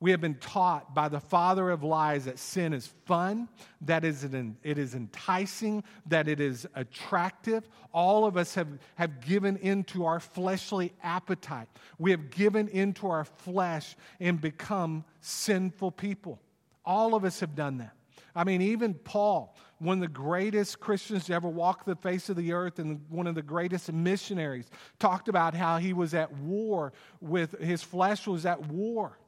We 0.00 0.10
have 0.10 0.20
been 0.20 0.34
taught 0.34 0.94
by 0.94 1.08
the 1.08 1.20
father 1.20 1.70
of 1.70 1.82
lies 1.82 2.24
that 2.26 2.38
sin 2.38 2.72
is 2.72 2.86
fun, 3.06 3.48
that 3.82 4.04
is 4.04 4.24
it 4.24 4.78
is 4.78 4.94
enticing, 4.94 5.84
that 6.06 6.28
it 6.28 6.40
is 6.40 6.66
attractive. 6.74 7.68
All 7.92 8.26
of 8.26 8.36
us 8.36 8.54
have, 8.54 8.68
have 8.96 9.20
given 9.20 9.56
into 9.58 10.04
our 10.04 10.20
fleshly 10.20 10.92
appetite. 11.02 11.68
We 11.98 12.10
have 12.10 12.30
given 12.30 12.68
into 12.68 13.06
our 13.08 13.24
flesh 13.24 13.96
and 14.20 14.40
become 14.40 15.04
sinful 15.20 15.92
people. 15.92 16.40
All 16.84 17.14
of 17.14 17.24
us 17.24 17.40
have 17.40 17.54
done 17.54 17.78
that. 17.78 17.94
I 18.36 18.42
mean, 18.42 18.62
even 18.62 18.94
Paul, 18.94 19.56
one 19.78 19.98
of 19.98 20.00
the 20.00 20.08
greatest 20.08 20.80
Christians 20.80 21.26
to 21.26 21.34
ever 21.34 21.48
walk 21.48 21.84
the 21.84 21.94
face 21.94 22.28
of 22.28 22.36
the 22.36 22.52
earth 22.52 22.80
and 22.80 23.00
one 23.08 23.28
of 23.28 23.36
the 23.36 23.42
greatest 23.42 23.92
missionaries, 23.92 24.68
talked 24.98 25.28
about 25.28 25.54
how 25.54 25.78
he 25.78 25.92
was 25.92 26.14
at 26.14 26.32
war 26.38 26.92
with 27.20 27.58
his 27.60 27.82
flesh 27.82 28.26
was 28.26 28.44
at 28.44 28.60
war 28.66 29.18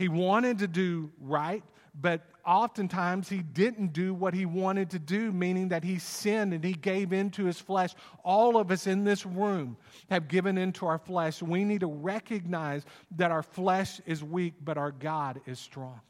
he 0.00 0.08
wanted 0.08 0.60
to 0.60 0.66
do 0.66 1.10
right, 1.20 1.62
but 2.00 2.22
oftentimes 2.46 3.28
he 3.28 3.42
didn't 3.42 3.92
do 3.92 4.14
what 4.14 4.32
he 4.32 4.46
wanted 4.46 4.88
to 4.92 4.98
do, 4.98 5.30
meaning 5.30 5.68
that 5.68 5.84
he 5.84 5.98
sinned 5.98 6.54
and 6.54 6.64
he 6.64 6.72
gave 6.72 7.12
into 7.12 7.44
his 7.44 7.60
flesh. 7.60 7.94
All 8.24 8.56
of 8.56 8.70
us 8.70 8.86
in 8.86 9.04
this 9.04 9.26
room 9.26 9.76
have 10.08 10.26
given 10.26 10.56
into 10.56 10.86
our 10.86 10.96
flesh. 10.96 11.42
We 11.42 11.64
need 11.64 11.80
to 11.80 11.86
recognize 11.86 12.86
that 13.18 13.30
our 13.30 13.42
flesh 13.42 14.00
is 14.06 14.24
weak, 14.24 14.54
but 14.64 14.78
our 14.78 14.90
God 14.90 15.42
is 15.44 15.58
strong. 15.58 16.00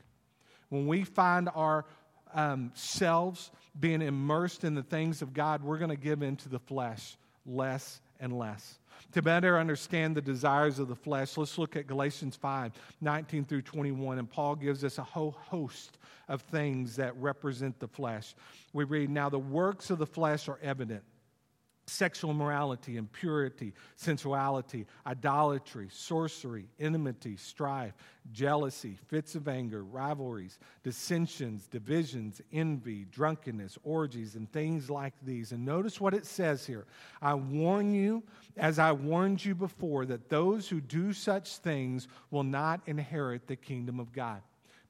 When 0.69 0.87
we 0.87 1.03
find 1.03 1.49
our 1.53 1.85
um, 2.33 2.73
being 3.81 4.03
immersed 4.03 4.63
in 4.63 4.77
the 4.77 4.85
things 4.85 5.21
of 5.21 5.35
God, 5.35 5.65
we're 5.65 5.79
going 5.79 5.91
to 5.91 5.97
give 5.97 6.23
into 6.23 6.49
the 6.49 6.61
flesh 6.61 7.17
less 7.45 8.01
and 8.21 8.39
less. 8.39 8.79
To 9.13 9.23
better 9.23 9.59
understand 9.59 10.17
the 10.17 10.23
desires 10.23 10.79
of 10.79 10.89
the 10.89 10.95
flesh, 10.95 11.37
let's 11.37 11.59
look 11.59 11.77
at 11.77 11.87
Galatians 11.87 12.37
5 12.37 12.73
19 13.01 13.45
through 13.45 13.63
21. 13.63 14.19
And 14.19 14.31
Paul 14.31 14.55
gives 14.55 14.85
us 14.85 14.99
a 14.99 15.03
whole 15.03 15.33
host 15.33 15.99
of 16.29 16.43
things 16.43 16.97
that 16.97 17.17
represent 17.17 17.79
the 17.81 17.89
flesh. 17.89 18.35
We 18.73 18.85
read, 18.85 19.11
Now 19.11 19.29
the 19.29 19.39
works 19.39 19.91
of 19.91 19.99
the 19.99 20.07
flesh 20.07 20.49
are 20.49 20.59
evident 20.63 21.03
sexual 21.87 22.31
immorality, 22.31 22.97
impurity, 22.97 23.73
sensuality, 23.97 24.87
idolatry, 25.07 25.89
sorcery, 25.91 26.67
enmity, 26.79 27.37
strife, 27.37 27.95
jealousy, 28.33 28.97
fits 29.09 29.35
of 29.35 29.49
anger, 29.49 29.83
rivalries, 29.83 30.59
dissensions, 30.83 31.67
divisions, 31.67 32.41
envy, 32.53 33.07
drunkenness, 33.11 33.77
orgies, 33.83 34.37
and 34.37 34.51
things 34.53 34.89
like 34.89 35.15
these. 35.23 35.53
And 35.53 35.65
notice 35.65 36.01
what 36.01 36.15
it 36.15 36.27
says 36.27 36.67
here 36.67 36.87
I 37.21 37.35
warn 37.35 37.93
you, 37.93 38.23
as 38.57 38.79
I 38.79 38.93
warned 38.93 39.45
you 39.45 39.55
before, 39.55 40.07
that 40.07 40.29
those 40.29 40.69
who 40.69 40.81
do 40.81 41.13
such 41.13 41.59
things 41.59 42.09
will 42.31 42.45
not 42.45 42.81
inherit 42.87 43.47
the 43.47 43.57
kingdom 43.57 43.99
of 43.99 44.13
God. 44.13 44.43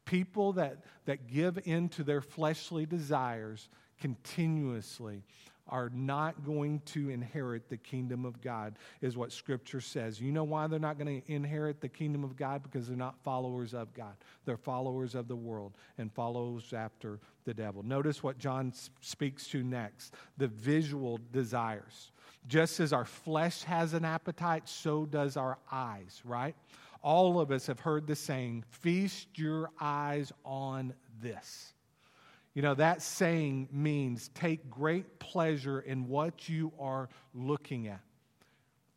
People 0.04 0.52
that, 0.54 0.84
that 1.04 1.28
give 1.28 1.58
in 1.64 1.88
to 1.90 2.02
their 2.04 2.20
fleshly 2.20 2.84
desires 2.84 3.68
continuously 4.00 5.22
are 5.70 5.90
not 5.94 6.44
going 6.44 6.80
to 6.86 7.08
inherit 7.08 7.68
the 7.68 7.76
kingdom 7.76 8.26
of 8.26 8.40
God, 8.42 8.76
is 9.00 9.16
what 9.16 9.32
Scripture 9.32 9.80
says. 9.80 10.20
You 10.20 10.32
know 10.32 10.44
why 10.44 10.66
they're 10.66 10.78
not 10.78 10.98
going 10.98 11.22
to 11.22 11.32
inherit 11.32 11.80
the 11.80 11.88
kingdom 11.88 12.24
of 12.24 12.36
God? 12.36 12.62
Because 12.62 12.88
they're 12.88 12.96
not 12.96 13.18
followers 13.22 13.72
of 13.72 13.94
God. 13.94 14.14
They're 14.44 14.56
followers 14.56 15.14
of 15.14 15.28
the 15.28 15.36
world 15.36 15.72
and 15.96 16.12
follows 16.12 16.72
after 16.72 17.20
the 17.44 17.54
devil. 17.54 17.82
Notice 17.82 18.22
what 18.22 18.38
John 18.38 18.72
speaks 19.00 19.46
to 19.48 19.62
next 19.62 20.14
the 20.36 20.48
visual 20.48 21.18
desires. 21.32 22.12
Just 22.48 22.80
as 22.80 22.92
our 22.92 23.04
flesh 23.04 23.62
has 23.62 23.94
an 23.94 24.04
appetite, 24.04 24.68
so 24.68 25.06
does 25.06 25.36
our 25.36 25.58
eyes, 25.70 26.20
right? 26.24 26.54
All 27.02 27.40
of 27.40 27.50
us 27.50 27.66
have 27.66 27.80
heard 27.80 28.06
the 28.06 28.16
saying, 28.16 28.64
feast 28.68 29.28
your 29.34 29.70
eyes 29.80 30.32
on 30.44 30.92
this. 31.22 31.72
You 32.54 32.62
know, 32.62 32.74
that 32.74 33.00
saying 33.00 33.68
means 33.70 34.28
take 34.34 34.70
great 34.70 35.18
pleasure 35.18 35.80
in 35.80 36.08
what 36.08 36.48
you 36.48 36.72
are 36.80 37.08
looking 37.32 37.86
at. 37.86 38.00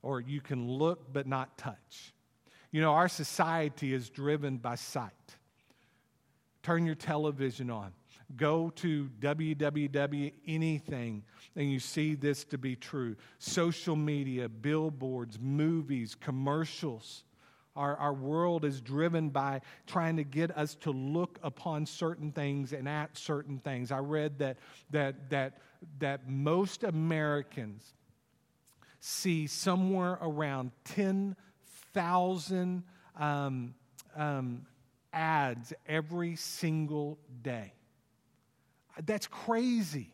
Or 0.02 0.20
you 0.20 0.42
can 0.42 0.68
look 0.68 1.14
but 1.14 1.28
not 1.28 1.58
touch. 1.58 2.14
You 2.72 2.82
know, 2.82 2.92
our 2.94 3.08
society 3.08 3.94
is 3.94 4.10
driven 4.10 4.58
by 4.58 4.76
sight. 4.76 5.12
Turn 6.64 6.86
your 6.86 6.96
television 6.96 7.70
on. 7.70 7.94
Go 8.36 8.72
to 8.78 9.10
www 9.20 10.34
anything 10.48 11.24
and 11.56 11.72
you 11.72 11.80
see 11.80 12.16
this 12.16 12.44
to 12.46 12.58
be 12.58 12.76
true. 12.76 13.16
Social 13.38 13.96
media, 13.96 14.50
billboards, 14.50 15.38
movies, 15.40 16.16
commercials. 16.20 17.24
Our, 17.75 17.96
our 17.98 18.13
world 18.13 18.65
is 18.65 18.82
driven 18.82 19.30
by 19.30 19.62
trying 19.88 20.18
to 20.18 20.24
get 20.24 20.56
us 20.56 20.75
to 20.82 20.92
look 20.92 21.39
upon 21.42 21.88
certain 21.88 22.32
things 22.32 22.72
and 22.72 22.88
at 22.88 23.18
certain 23.18 23.60
things. 23.60 23.92
I 23.92 23.98
read 23.98 24.39
that, 24.39 24.58
that, 24.92 25.30
that, 25.32 25.58
that 26.00 26.30
most 26.30 26.84
Americans 26.84 27.94
see 29.00 29.48
somewhere 29.48 30.20
around 30.22 30.72
10,000 30.86 32.84
um, 33.18 33.75
um, 34.15 34.65
ads 35.12 35.74
every 35.88 36.36
single 36.36 37.18
day. 37.42 37.74
That's 39.06 39.27
crazy. 39.27 40.12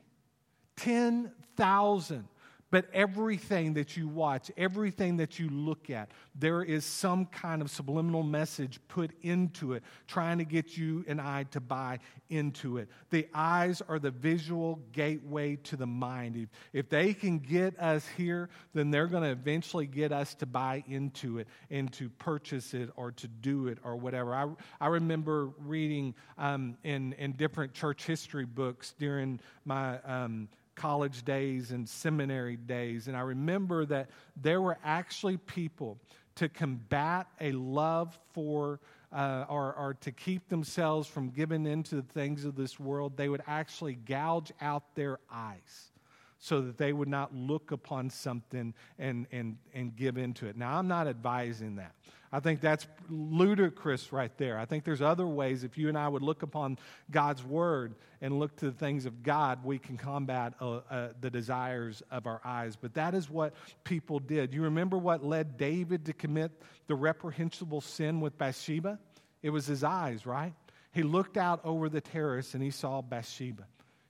10,000. 0.77 2.27
But 2.71 2.85
everything 2.93 3.73
that 3.73 3.97
you 3.97 4.07
watch, 4.07 4.51
everything 4.55 5.17
that 5.17 5.39
you 5.39 5.49
look 5.49 5.89
at, 5.89 6.11
there 6.35 6.61
is 6.61 6.85
some 6.85 7.25
kind 7.25 7.61
of 7.61 7.71
subliminal 7.71 8.21
message 8.21 8.79
put 8.87 9.11
into 9.23 9.73
it, 9.73 9.83
trying 10.07 10.37
to 10.37 10.45
get 10.45 10.77
you 10.77 11.03
and 11.07 11.19
I 11.19 11.43
to 11.51 11.59
buy 11.59 11.99
into 12.29 12.77
it. 12.77 12.89
The 13.09 13.27
eyes 13.33 13.81
are 13.87 13.97
the 13.97 14.11
visual 14.11 14.79
gateway 14.91 15.55
to 15.57 15.75
the 15.75 15.87
mind. 15.87 16.47
If, 16.73 16.89
they 16.89 17.13
can 17.13 17.39
get 17.39 17.79
us 17.79 18.07
here, 18.17 18.49
then 18.73 18.91
they're 18.91 19.07
going 19.07 19.23
to 19.23 19.29
eventually 19.29 19.87
get 19.87 20.11
us 20.11 20.35
to 20.35 20.45
buy 20.45 20.83
into 20.87 21.39
it 21.39 21.47
and 21.69 21.91
to 21.93 22.09
purchase 22.09 22.73
it 22.73 22.89
or 22.95 23.11
to 23.13 23.27
do 23.27 23.67
it 23.67 23.79
or 23.83 23.95
whatever. 23.95 24.35
I, 24.35 24.47
I 24.79 24.87
remember 24.87 25.51
reading 25.59 26.13
um, 26.37 26.77
in, 26.83 27.13
in 27.13 27.33
different 27.33 27.73
church 27.73 28.05
history 28.05 28.45
books 28.45 28.93
during 28.99 29.39
my. 29.65 29.99
Um, 30.01 30.49
college 30.79 31.23
days 31.23 31.71
and 31.71 31.87
seminary 31.87 32.55
days. 32.55 33.07
And 33.07 33.17
I 33.17 33.21
remember 33.21 33.85
that 33.85 34.09
there 34.41 34.61
were 34.61 34.77
actually 34.83 35.37
people 35.37 35.97
to 36.35 36.47
combat 36.47 37.27
a 37.41 37.51
love 37.51 38.17
for 38.33 38.79
uh, 39.11 39.45
or, 39.49 39.73
or 39.73 39.97
to 40.01 40.11
keep 40.11 40.47
themselves 40.49 41.07
from 41.07 41.29
giving 41.29 41.65
into 41.65 41.95
the 41.95 42.01
things 42.03 42.45
of 42.45 42.55
this 42.55 42.79
world, 42.79 43.17
they 43.17 43.27
would 43.27 43.41
actually 43.47 43.95
gouge 43.95 44.51
out 44.61 44.95
their 44.95 45.19
eyes 45.31 45.91
so 46.37 46.61
that 46.61 46.77
they 46.77 46.93
would 46.93 47.07
not 47.07 47.35
look 47.35 47.71
upon 47.71 48.09
something 48.09 48.73
and, 48.97 49.27
and, 49.31 49.57
and 49.73 49.95
give 49.95 50.17
into 50.17 50.45
it. 50.45 50.55
Now, 50.55 50.77
I'm 50.77 50.87
not 50.87 51.07
advising 51.07 51.75
that. 51.77 51.93
I 52.31 52.39
think 52.39 52.61
that's 52.61 52.85
ludicrous 53.09 54.13
right 54.13 54.31
there. 54.37 54.59
I 54.59 54.65
think 54.65 54.83
there's 54.83 55.01
other 55.01 55.25
ways, 55.25 55.63
if 55.63 55.77
you 55.77 55.87
and 55.89 55.97
I 55.97 56.07
would 56.07 56.21
look 56.21 56.43
upon 56.43 56.77
God's 57.09 57.43
word 57.43 57.95
and 58.21 58.37
look 58.37 58.55
to 58.57 58.65
the 58.65 58.77
things 58.77 59.07
of 59.07 59.23
God, 59.23 59.65
we 59.65 59.79
can 59.79 59.97
combat 59.97 60.53
uh, 60.61 60.81
uh, 60.89 61.09
the 61.19 61.31
desires 61.31 62.03
of 62.11 62.27
our 62.27 62.39
eyes. 62.45 62.75
But 62.75 62.93
that 62.93 63.15
is 63.15 63.29
what 63.29 63.55
people 63.83 64.19
did. 64.19 64.53
You 64.53 64.63
remember 64.63 64.97
what 64.97 65.23
led 65.23 65.57
David 65.57 66.05
to 66.05 66.13
commit 66.13 66.51
the 66.85 66.95
reprehensible 66.95 67.81
sin 67.81 68.21
with 68.21 68.37
Bathsheba? 68.37 68.99
It 69.41 69.49
was 69.49 69.65
his 69.65 69.83
eyes, 69.83 70.25
right? 70.25 70.53
He 70.91 71.01
looked 71.01 71.37
out 71.37 71.61
over 71.63 71.89
the 71.89 72.01
terrace 72.01 72.53
and 72.53 72.61
he 72.61 72.71
saw 72.71 73.01
Bathsheba, 73.01 73.65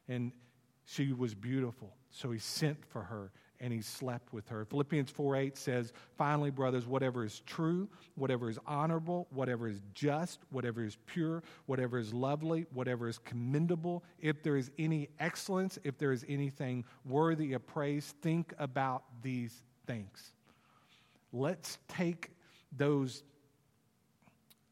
and 0.08 0.32
she 0.86 1.14
was 1.14 1.34
beautiful. 1.36 1.96
So 2.12 2.32
he 2.32 2.40
sent 2.40 2.84
for 2.86 3.04
her 3.04 3.32
and 3.62 3.74
he 3.74 3.82
slept 3.82 4.32
with 4.34 4.48
her. 4.50 4.66
Philippians 4.66 5.10
4 5.12 5.36
8 5.36 5.58
says, 5.58 5.94
Finally, 6.18 6.50
brothers, 6.50 6.86
whatever 6.86 7.25
is 7.25 7.42
true, 7.46 7.89
whatever 8.16 8.50
is 8.50 8.60
honorable, 8.66 9.28
whatever 9.32 9.68
is 9.68 9.82
just, 9.94 10.39
whatever 10.50 10.84
is 10.84 10.98
pure, 11.06 11.44
whatever 11.66 11.98
is 11.98 12.13
lovely, 12.13 12.65
whatever 12.74 13.08
is 13.08 13.17
commendable, 13.19 14.04
if 14.19 14.41
there 14.43 14.56
is 14.56 14.72
any 14.80 15.10
excellence, 15.19 15.78
if 15.84 15.98
there 15.98 16.12
is 16.12 16.26
anything 16.30 16.86
worthy 17.06 17.54
of 17.54 17.65
praise, 17.67 18.13
think 18.22 18.54
about 18.60 19.04
these 19.22 19.62
things. 19.88 20.32
Let's 21.32 21.78
take 21.88 22.32
those 22.76 23.24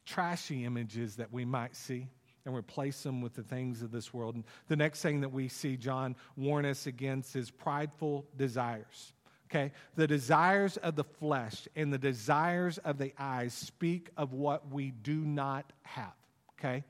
trashy 0.06 0.64
images 0.64 1.16
that 1.16 1.32
we 1.32 1.44
might 1.44 1.76
see 1.76 2.08
and 2.48 2.56
replace 2.56 3.02
them 3.02 3.20
with 3.20 3.34
the 3.34 3.42
things 3.42 3.82
of 3.82 3.92
this 3.92 4.12
world. 4.14 4.34
And 4.34 4.44
the 4.68 4.76
next 4.76 5.02
thing 5.02 5.20
that 5.20 5.28
we 5.28 5.48
see 5.48 5.76
John 5.76 6.16
warn 6.34 6.64
us 6.64 6.86
against 6.86 7.36
is 7.36 7.50
prideful 7.50 8.24
desires. 8.38 9.12
Okay? 9.50 9.70
The 9.96 10.06
desires 10.06 10.78
of 10.78 10.96
the 10.96 11.04
flesh 11.04 11.68
and 11.76 11.92
the 11.92 11.98
desires 11.98 12.78
of 12.78 12.96
the 12.96 13.12
eyes 13.18 13.52
speak 13.52 14.08
of 14.16 14.32
what 14.32 14.72
we 14.72 14.90
do 14.90 15.16
not 15.16 15.70
have. 15.82 16.14
Okay? 16.58 16.84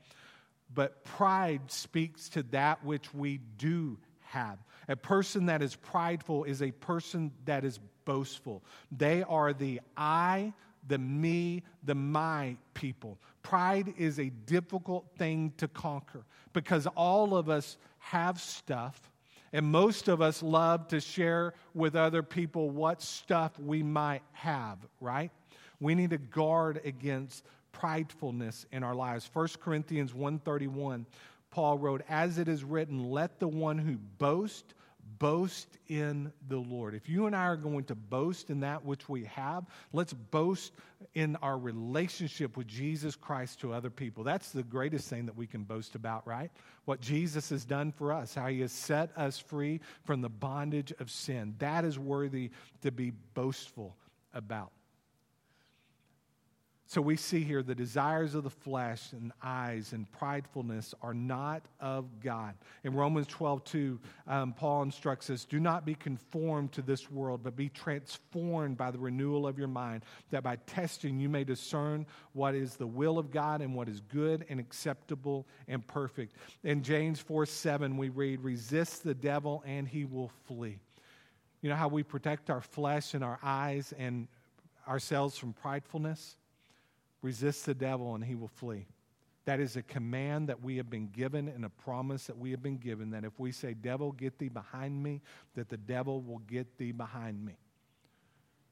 But 0.73 1.03
pride 1.03 1.61
speaks 1.67 2.29
to 2.29 2.43
that 2.43 2.83
which 2.85 3.13
we 3.13 3.41
do 3.57 3.97
have. 4.21 4.59
A 4.87 4.95
person 4.95 5.47
that 5.47 5.61
is 5.61 5.75
prideful 5.75 6.45
is 6.45 6.61
a 6.61 6.71
person 6.71 7.31
that 7.43 7.65
is 7.65 7.79
boastful. 8.05 8.63
They 8.91 9.23
are 9.23 9.51
the 9.51 9.81
I, 9.97 10.53
the 10.87 10.97
me, 10.97 11.63
the 11.83 11.95
my 11.95 12.55
people. 12.73 13.17
Pride 13.41 13.93
is 13.97 14.19
a 14.19 14.29
difficult 14.29 15.05
thing 15.17 15.53
to 15.57 15.67
conquer 15.67 16.25
because 16.53 16.87
all 16.87 17.35
of 17.35 17.49
us 17.49 17.77
have 17.99 18.39
stuff, 18.39 19.09
and 19.53 19.65
most 19.65 20.07
of 20.07 20.21
us 20.21 20.43
love 20.43 20.87
to 20.89 20.99
share 20.99 21.53
with 21.73 21.95
other 21.95 22.23
people 22.23 22.69
what 22.69 23.01
stuff 23.01 23.57
we 23.59 23.81
might 23.81 24.21
have, 24.33 24.77
right? 25.01 25.31
We 25.79 25.95
need 25.95 26.09
to 26.11 26.17
guard 26.17 26.81
against 26.83 27.45
pridefulness 27.71 28.65
in 28.71 28.83
our 28.83 28.95
lives. 28.95 29.29
1 29.33 29.47
Corinthians 29.61 30.13
131 30.13 31.05
Paul 31.51 31.77
wrote, 31.77 32.03
As 32.07 32.37
it 32.37 32.47
is 32.47 32.63
written, 32.63 33.09
let 33.09 33.39
the 33.39 33.47
one 33.47 33.77
who 33.77 33.97
boasts 34.17 34.73
boast 35.19 35.77
in 35.87 36.31
the 36.47 36.57
Lord. 36.57 36.95
If 36.95 37.09
you 37.09 37.27
and 37.27 37.35
I 37.35 37.43
are 37.45 37.57
going 37.57 37.83
to 37.85 37.95
boast 37.95 38.49
in 38.49 38.61
that 38.61 38.83
which 38.83 39.07
we 39.07 39.25
have, 39.25 39.65
let's 39.93 40.13
boast 40.13 40.71
in 41.13 41.35
our 41.37 41.57
relationship 41.57 42.57
with 42.57 42.67
Jesus 42.67 43.15
Christ 43.15 43.59
to 43.61 43.73
other 43.73 43.89
people. 43.89 44.23
That's 44.23 44.51
the 44.51 44.63
greatest 44.63 45.09
thing 45.09 45.25
that 45.25 45.35
we 45.35 45.45
can 45.45 45.63
boast 45.63 45.95
about, 45.95 46.25
right? 46.25 46.49
What 46.85 47.01
Jesus 47.01 47.49
has 47.49 47.65
done 47.65 47.91
for 47.91 48.13
us, 48.13 48.33
how 48.33 48.47
he 48.47 48.61
has 48.61 48.71
set 48.71 49.11
us 49.17 49.37
free 49.37 49.81
from 50.05 50.21
the 50.21 50.29
bondage 50.29 50.93
of 50.99 51.11
sin. 51.11 51.55
That 51.59 51.85
is 51.85 51.99
worthy 51.99 52.51
to 52.81 52.91
be 52.91 53.11
boastful 53.33 53.95
about. 54.33 54.71
So 56.89 57.01
we 57.01 57.17
see 57.17 57.43
here 57.43 57.61
the 57.61 57.75
desires 57.75 58.33
of 58.33 58.43
the 58.43 58.49
flesh 58.49 59.11
and 59.11 59.31
eyes 59.43 59.93
and 59.93 60.07
pridefulness 60.11 60.95
are 61.03 61.13
not 61.13 61.61
of 61.79 62.19
God. 62.19 62.55
In 62.83 62.95
Romans 62.95 63.27
12, 63.27 63.63
2, 63.63 63.99
um, 64.25 64.53
Paul 64.53 64.81
instructs 64.81 65.29
us 65.29 65.45
do 65.45 65.59
not 65.59 65.85
be 65.85 65.93
conformed 65.93 66.71
to 66.71 66.81
this 66.81 67.11
world, 67.11 67.41
but 67.43 67.55
be 67.55 67.69
transformed 67.69 68.75
by 68.75 68.89
the 68.89 68.97
renewal 68.97 69.45
of 69.45 69.59
your 69.59 69.67
mind, 69.67 70.03
that 70.31 70.41
by 70.41 70.55
testing 70.65 71.19
you 71.19 71.29
may 71.29 71.43
discern 71.43 72.07
what 72.33 72.55
is 72.55 72.73
the 72.73 72.87
will 72.87 73.19
of 73.19 73.29
God 73.29 73.61
and 73.61 73.75
what 73.75 73.87
is 73.87 73.99
good 73.99 74.43
and 74.49 74.59
acceptable 74.59 75.45
and 75.67 75.85
perfect. 75.85 76.37
In 76.63 76.81
James 76.81 77.19
4, 77.19 77.45
7, 77.45 77.97
we 77.97 78.09
read, 78.09 78.41
resist 78.41 79.03
the 79.03 79.13
devil 79.13 79.61
and 79.63 79.87
he 79.87 80.05
will 80.05 80.31
flee. 80.47 80.79
You 81.61 81.69
know 81.69 81.75
how 81.75 81.87
we 81.87 82.01
protect 82.01 82.49
our 82.49 82.61
flesh 82.61 83.13
and 83.13 83.23
our 83.23 83.37
eyes 83.43 83.93
and 83.99 84.27
ourselves 84.87 85.37
from 85.37 85.53
pridefulness? 85.53 86.35
Resist 87.21 87.65
the 87.65 87.73
devil 87.73 88.15
and 88.15 88.23
he 88.23 88.35
will 88.35 88.47
flee. 88.47 88.87
That 89.45 89.59
is 89.59 89.75
a 89.75 89.81
command 89.81 90.49
that 90.49 90.61
we 90.61 90.77
have 90.77 90.89
been 90.89 91.07
given 91.07 91.47
and 91.47 91.65
a 91.65 91.69
promise 91.69 92.27
that 92.27 92.37
we 92.37 92.51
have 92.51 92.61
been 92.61 92.77
given 92.77 93.11
that 93.11 93.23
if 93.23 93.39
we 93.39 93.51
say, 93.51 93.73
Devil, 93.73 94.11
get 94.11 94.37
thee 94.37 94.49
behind 94.49 95.01
me, 95.01 95.21
that 95.55 95.69
the 95.69 95.77
devil 95.77 96.21
will 96.21 96.39
get 96.39 96.77
thee 96.77 96.91
behind 96.91 97.43
me. 97.43 97.57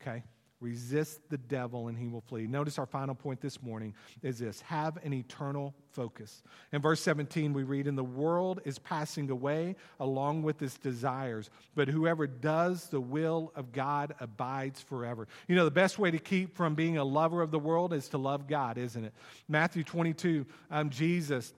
Okay? 0.02 0.24
Resist 0.60 1.22
the 1.30 1.38
devil 1.38 1.88
and 1.88 1.98
he 1.98 2.08
will 2.08 2.22
flee. 2.22 2.48
Notice 2.48 2.80
our 2.80 2.88
final 2.88 3.14
point 3.14 3.42
this 3.42 3.62
morning 3.62 3.94
is 4.24 4.40
this 4.40 4.60
have 4.62 4.98
an 5.04 5.14
eternal 5.14 5.76
focus. 5.92 6.42
In 6.72 6.82
verse 6.82 7.00
17, 7.02 7.54
we 7.54 7.62
read, 7.62 7.86
And 7.86 7.96
the 7.96 8.04
world 8.04 8.62
is 8.66 8.80
passing 8.80 9.30
away 9.30 9.76
along 10.00 10.42
with 10.42 10.62
its 10.64 10.78
desires, 10.78 11.52
but 11.76 11.88
whoever 11.88 12.26
does 12.26 12.88
the 12.90 13.00
will 13.00 13.52
of 13.56 13.72
God 13.72 14.16
abides 14.20 14.82
forever. 14.82 15.28
You 15.48 15.56
know, 15.56 15.66
the 15.66 15.72
best 15.72 16.00
way 16.00 16.10
to 16.10 16.20
keep 16.20 16.56
from 16.56 16.74
being 16.74 16.98
a 16.98 17.04
lover 17.04 17.44
of 17.44 17.52
the 17.52 17.60
world 17.60 17.94
is 17.94 18.10
to 18.10 18.18
love 18.18 18.48
God, 18.48 18.80
isn't 18.80 19.06
it? 19.06 19.14
Matthew 19.48 19.84
22, 19.84 20.46
um, 20.72 20.90
Jesus 20.90 21.54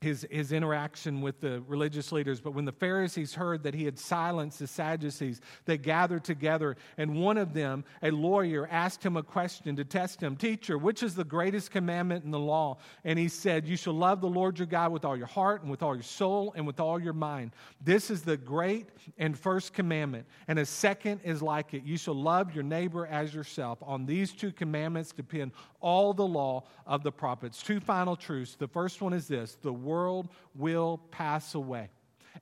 his, 0.00 0.26
his 0.30 0.52
interaction 0.52 1.20
with 1.20 1.40
the 1.40 1.62
religious 1.66 2.12
leaders. 2.12 2.40
But 2.40 2.52
when 2.52 2.64
the 2.64 2.72
Pharisees 2.72 3.34
heard 3.34 3.62
that 3.64 3.74
he 3.74 3.84
had 3.84 3.98
silenced 3.98 4.58
the 4.58 4.66
Sadducees, 4.66 5.40
they 5.64 5.78
gathered 5.78 6.24
together, 6.24 6.76
and 6.98 7.16
one 7.20 7.38
of 7.38 7.54
them, 7.54 7.84
a 8.02 8.10
lawyer, 8.10 8.68
asked 8.70 9.04
him 9.04 9.16
a 9.16 9.22
question 9.22 9.74
to 9.76 9.84
test 9.84 10.22
him 10.22 10.36
Teacher, 10.36 10.78
which 10.78 11.02
is 11.02 11.14
the 11.14 11.24
greatest 11.24 11.70
commandment 11.70 12.24
in 12.24 12.30
the 12.30 12.38
law? 12.38 12.78
And 13.04 13.18
he 13.18 13.28
said, 13.28 13.66
You 13.66 13.76
shall 13.76 13.94
love 13.94 14.20
the 14.20 14.28
Lord 14.28 14.58
your 14.58 14.66
God 14.66 14.92
with 14.92 15.04
all 15.04 15.16
your 15.16 15.26
heart, 15.26 15.62
and 15.62 15.70
with 15.70 15.82
all 15.82 15.94
your 15.94 16.02
soul, 16.02 16.52
and 16.56 16.66
with 16.66 16.80
all 16.80 17.00
your 17.00 17.12
mind. 17.12 17.52
This 17.80 18.10
is 18.10 18.22
the 18.22 18.36
great 18.36 18.88
and 19.18 19.38
first 19.38 19.72
commandment. 19.72 20.26
And 20.48 20.58
a 20.58 20.66
second 20.66 21.20
is 21.24 21.42
like 21.42 21.74
it 21.74 21.82
You 21.84 21.96
shall 21.96 22.14
love 22.14 22.54
your 22.54 22.64
neighbor 22.64 23.06
as 23.06 23.34
yourself. 23.34 23.78
On 23.82 24.04
these 24.04 24.32
two 24.32 24.52
commandments 24.52 25.12
depend 25.12 25.52
all 25.80 26.14
the 26.14 26.26
law 26.26 26.64
of 26.86 27.02
the 27.02 27.12
prophets. 27.12 27.62
Two 27.62 27.80
final 27.80 28.16
truths. 28.16 28.56
The 28.56 28.68
first 28.68 29.02
one 29.02 29.12
is 29.12 29.28
this 29.28 29.56
the 29.62 29.72
world 29.74 30.28
will 30.54 31.00
pass 31.10 31.54
away. 31.54 31.90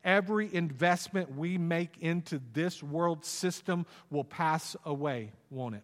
Every 0.05 0.53
investment 0.55 1.37
we 1.37 1.59
make 1.59 1.99
into 2.01 2.41
this 2.53 2.83
world 2.83 3.25
system 3.25 3.87
will 4.11 4.25
pass 4.25 4.77
away, 4.85 5.33
won't 5.51 5.77
it? 5.77 5.83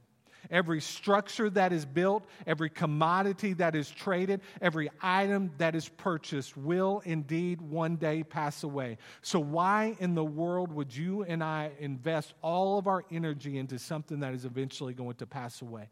Every 0.50 0.80
structure 0.80 1.50
that 1.50 1.72
is 1.72 1.84
built, 1.84 2.24
every 2.46 2.70
commodity 2.70 3.52
that 3.54 3.74
is 3.74 3.90
traded, 3.90 4.40
every 4.62 4.88
item 5.02 5.50
that 5.58 5.74
is 5.74 5.88
purchased 5.88 6.56
will 6.56 7.02
indeed 7.04 7.60
one 7.60 7.96
day 7.96 8.22
pass 8.22 8.62
away. 8.62 8.98
So, 9.20 9.40
why 9.40 9.96
in 9.98 10.14
the 10.14 10.24
world 10.24 10.72
would 10.72 10.94
you 10.94 11.22
and 11.24 11.42
I 11.42 11.72
invest 11.78 12.34
all 12.40 12.78
of 12.78 12.86
our 12.86 13.04
energy 13.10 13.58
into 13.58 13.78
something 13.78 14.20
that 14.20 14.32
is 14.32 14.44
eventually 14.44 14.94
going 14.94 15.16
to 15.16 15.26
pass 15.26 15.60
away? 15.60 15.90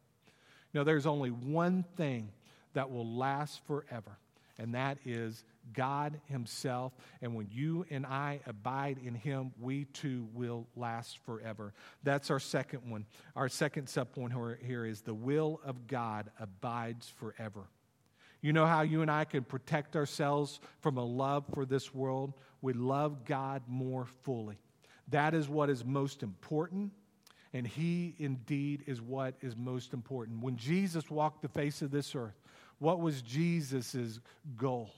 No, 0.73 0.85
there's 0.85 1.07
only 1.07 1.31
one 1.31 1.85
thing 1.97 2.31
that 2.73 2.91
will 2.91 3.07
last 3.07 3.61
forever, 3.67 4.19
and 4.59 4.75
that 4.75 4.99
is 5.05 5.45
God 5.73 6.21
Himself. 6.27 6.93
And 7.21 7.35
when 7.35 7.49
you 7.51 7.87
and 7.91 8.07
I 8.07 8.41
abide 8.47 8.99
in 9.05 9.15
Him, 9.15 9.53
we 9.61 9.85
too 9.87 10.29
will 10.33 10.67
last 10.77 11.19
forever. 11.25 11.75
That's 12.03 12.31
our 12.31 12.41
second 12.41 12.91
one. 12.91 13.07
Our 13.35 13.49
second 13.49 13.89
sub 13.89 14.15
subpoint 14.15 14.65
here 14.65 14.87
is 14.87 15.03
the 15.03 15.15
will 15.15 15.61
of 15.65 15.87
God 15.87 16.31
abides 16.39 17.09
forever. 17.09 17.69
You 18.41 18.53
know 18.53 18.67
how 18.67 18.83
you 18.83 19.03
and 19.03 19.11
I 19.11 19.25
can 19.25 19.45
protect 19.45 19.97
ourselves 19.97 20.61
from 20.81 20.99
a 20.99 21.05
love 21.05 21.45
for 21.53 21.65
this 21.65 21.95
world? 21.95 22.35
We 22.63 22.73
love 22.73 23.25
God 23.25 23.63
more 23.67 24.07
fully. 24.23 24.59
That 25.09 25.35
is 25.35 25.49
what 25.49 25.71
is 25.71 25.85
most 25.85 26.23
important, 26.23 26.93
and 27.53 27.67
He 27.67 28.15
indeed 28.19 28.85
is 28.87 29.01
what 29.01 29.35
is 29.41 29.57
most 29.57 29.93
important. 29.93 30.43
When 30.43 30.57
Jesus 30.57 31.11
walked 31.11 31.43
the 31.43 31.49
face 31.49 31.83
of 31.83 31.91
this 31.91 32.15
earth, 32.15 32.41
what 32.79 33.01
was 33.01 33.23
Jesus' 33.23 34.21
goal? 34.57 34.91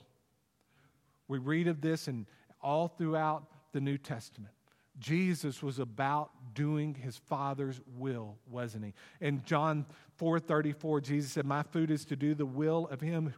We 1.27 1.37
read 1.37 1.67
of 1.67 1.81
this 1.81 2.07
and 2.07 2.25
all 2.61 2.87
throughout 2.87 3.45
the 3.71 3.81
New 3.81 3.97
Testament. 3.97 4.53
Jesus 4.97 5.63
was 5.63 5.79
about 5.79 6.31
doing 6.53 6.93
his 6.93 7.17
Father's 7.17 7.79
will, 7.97 8.37
wasn't 8.49 8.85
he? 8.85 8.93
In 9.21 9.41
John 9.45 9.85
4:34, 10.17 10.99
Jesus 10.99 11.31
said, 11.31 11.45
"My 11.45 11.63
food 11.63 11.89
is 11.89 12.03
to 12.05 12.15
do 12.15 12.35
the 12.35 12.45
will 12.45 12.87
of 12.87 12.99
him 12.99 13.33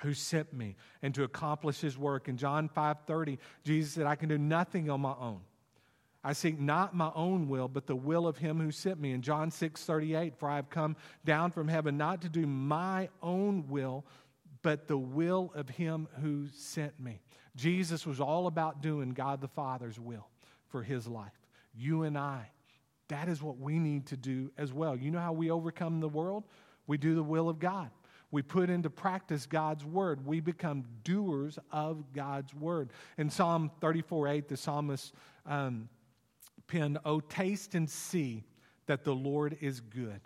who 0.00 0.14
sent 0.14 0.52
me 0.52 0.76
and 1.02 1.14
to 1.14 1.24
accomplish 1.24 1.80
his 1.80 1.98
work." 1.98 2.28
In 2.28 2.38
John 2.38 2.68
5:30, 2.68 3.38
Jesus 3.62 3.92
said, 3.92 4.06
"I 4.06 4.16
can 4.16 4.30
do 4.30 4.38
nothing 4.38 4.88
on 4.88 5.02
my 5.02 5.14
own. 5.14 5.42
I 6.24 6.32
seek 6.32 6.58
not 6.60 6.94
my 6.94 7.10
own 7.14 7.48
will, 7.48 7.68
but 7.68 7.86
the 7.86 7.96
will 7.96 8.26
of 8.26 8.38
him 8.38 8.60
who 8.60 8.70
sent 8.70 9.00
me." 9.00 9.12
In 9.12 9.22
John 9.22 9.50
6:38, 9.50 10.36
"For 10.36 10.48
I 10.48 10.56
have 10.56 10.70
come 10.70 10.96
down 11.24 11.50
from 11.50 11.68
heaven 11.68 11.96
not 11.96 12.22
to 12.22 12.28
do 12.28 12.46
my 12.46 13.08
own 13.22 13.68
will, 13.68 14.04
but 14.62 14.86
the 14.86 14.98
will 14.98 15.52
of 15.54 15.68
him 15.68 16.08
who 16.20 16.48
sent 16.48 16.98
me." 17.00 17.20
Jesus 17.56 18.06
was 18.06 18.20
all 18.20 18.46
about 18.46 18.80
doing 18.80 19.10
God 19.10 19.40
the 19.40 19.48
Father's 19.48 19.98
will 20.00 20.28
for 20.68 20.82
his 20.82 21.06
life. 21.06 21.38
You 21.74 22.02
and 22.04 22.16
I, 22.16 22.50
that 23.08 23.28
is 23.28 23.42
what 23.42 23.58
we 23.58 23.78
need 23.78 24.06
to 24.06 24.16
do 24.16 24.50
as 24.56 24.72
well. 24.72 24.96
You 24.96 25.10
know 25.10 25.20
how 25.20 25.32
we 25.32 25.50
overcome 25.50 26.00
the 26.00 26.08
world? 26.08 26.44
We 26.86 26.96
do 26.98 27.14
the 27.14 27.22
will 27.22 27.48
of 27.48 27.58
God. 27.58 27.90
We 28.30 28.40
put 28.40 28.70
into 28.70 28.88
practice 28.88 29.44
God's 29.44 29.84
word. 29.84 30.26
We 30.26 30.40
become 30.40 30.84
doers 31.04 31.58
of 31.70 32.12
God's 32.14 32.54
word. 32.54 32.90
In 33.18 33.28
Psalm 33.28 33.70
34 33.80 34.28
8, 34.28 34.48
the 34.48 34.56
psalmist 34.56 35.14
um, 35.44 35.88
penned, 36.66 36.98
Oh, 37.04 37.20
taste 37.20 37.74
and 37.74 37.88
see 37.88 38.44
that 38.86 39.04
the 39.04 39.14
Lord 39.14 39.56
is 39.60 39.80
good. 39.80 40.20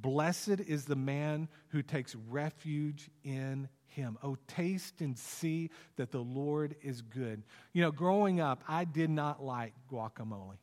Blessed 0.00 0.60
is 0.66 0.84
the 0.84 0.96
man 0.96 1.48
who 1.68 1.82
takes 1.82 2.14
refuge 2.30 3.10
in 3.24 3.68
him. 3.86 4.16
Oh, 4.22 4.36
taste 4.46 5.00
and 5.00 5.18
see 5.18 5.70
that 5.96 6.12
the 6.12 6.20
Lord 6.20 6.76
is 6.82 7.02
good. 7.02 7.42
You 7.72 7.82
know, 7.82 7.90
growing 7.90 8.40
up, 8.40 8.62
I 8.68 8.84
did 8.84 9.10
not 9.10 9.42
like 9.42 9.72
guacamole. 9.90 10.56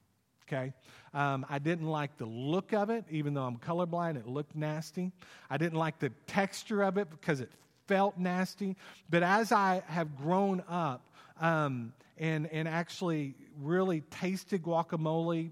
Okay? 0.47 0.73
Um, 1.13 1.45
I 1.49 1.59
didn't 1.59 1.87
like 1.87 2.17
the 2.17 2.25
look 2.25 2.73
of 2.73 2.89
it, 2.89 3.03
even 3.09 3.33
though 3.33 3.43
I'm 3.43 3.57
colorblind, 3.57 4.17
it 4.17 4.27
looked 4.27 4.55
nasty. 4.55 5.11
I 5.49 5.57
didn't 5.57 5.79
like 5.79 5.99
the 5.99 6.11
texture 6.27 6.83
of 6.83 6.97
it 6.97 7.09
because 7.09 7.41
it 7.41 7.51
felt 7.87 8.17
nasty. 8.17 8.75
But 9.09 9.23
as 9.23 9.51
I 9.51 9.83
have 9.87 10.15
grown 10.15 10.63
up 10.69 11.09
um, 11.39 11.93
and, 12.17 12.47
and 12.47 12.67
actually 12.67 13.35
really 13.61 14.01
tasted 14.01 14.63
guacamole 14.63 15.51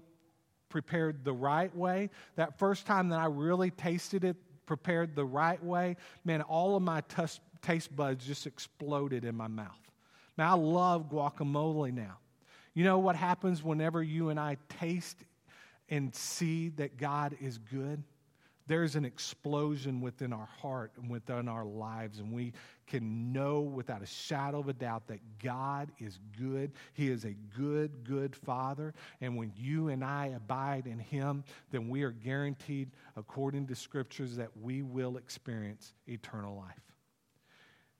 prepared 0.68 1.24
the 1.24 1.32
right 1.32 1.74
way, 1.76 2.10
that 2.36 2.58
first 2.58 2.86
time 2.86 3.10
that 3.10 3.20
I 3.20 3.26
really 3.26 3.70
tasted 3.70 4.24
it 4.24 4.36
prepared 4.66 5.14
the 5.14 5.24
right 5.24 5.62
way, 5.62 5.96
man, 6.24 6.42
all 6.42 6.74
of 6.76 6.82
my 6.82 7.02
tush, 7.02 7.38
taste 7.62 7.94
buds 7.94 8.26
just 8.26 8.46
exploded 8.46 9.24
in 9.24 9.36
my 9.36 9.46
mouth. 9.46 9.70
Now, 10.36 10.56
I 10.56 10.58
love 10.58 11.10
guacamole 11.10 11.92
now. 11.92 12.18
You 12.74 12.84
know 12.84 12.98
what 12.98 13.14
happens 13.14 13.62
whenever 13.62 14.02
you 14.02 14.30
and 14.30 14.40
I 14.40 14.56
taste 14.80 15.18
and 15.88 16.14
see 16.14 16.70
that 16.70 16.96
God 16.96 17.36
is 17.40 17.58
good? 17.58 18.02
There's 18.66 18.96
an 18.96 19.04
explosion 19.04 20.00
within 20.00 20.32
our 20.32 20.48
heart 20.60 20.92
and 20.96 21.10
within 21.10 21.48
our 21.48 21.66
lives, 21.66 22.18
and 22.18 22.32
we 22.32 22.54
can 22.86 23.30
know 23.30 23.60
without 23.60 24.02
a 24.02 24.06
shadow 24.06 24.60
of 24.60 24.68
a 24.68 24.72
doubt 24.72 25.06
that 25.08 25.20
God 25.42 25.90
is 25.98 26.18
good. 26.38 26.72
He 26.94 27.10
is 27.10 27.26
a 27.26 27.34
good, 27.58 28.04
good 28.04 28.34
Father. 28.34 28.94
And 29.20 29.36
when 29.36 29.52
you 29.54 29.88
and 29.88 30.02
I 30.02 30.28
abide 30.28 30.86
in 30.86 30.98
Him, 30.98 31.44
then 31.70 31.90
we 31.90 32.04
are 32.04 32.10
guaranteed, 32.10 32.90
according 33.16 33.66
to 33.66 33.74
scriptures, 33.74 34.36
that 34.36 34.50
we 34.56 34.80
will 34.80 35.18
experience 35.18 35.92
eternal 36.06 36.56
life. 36.56 36.80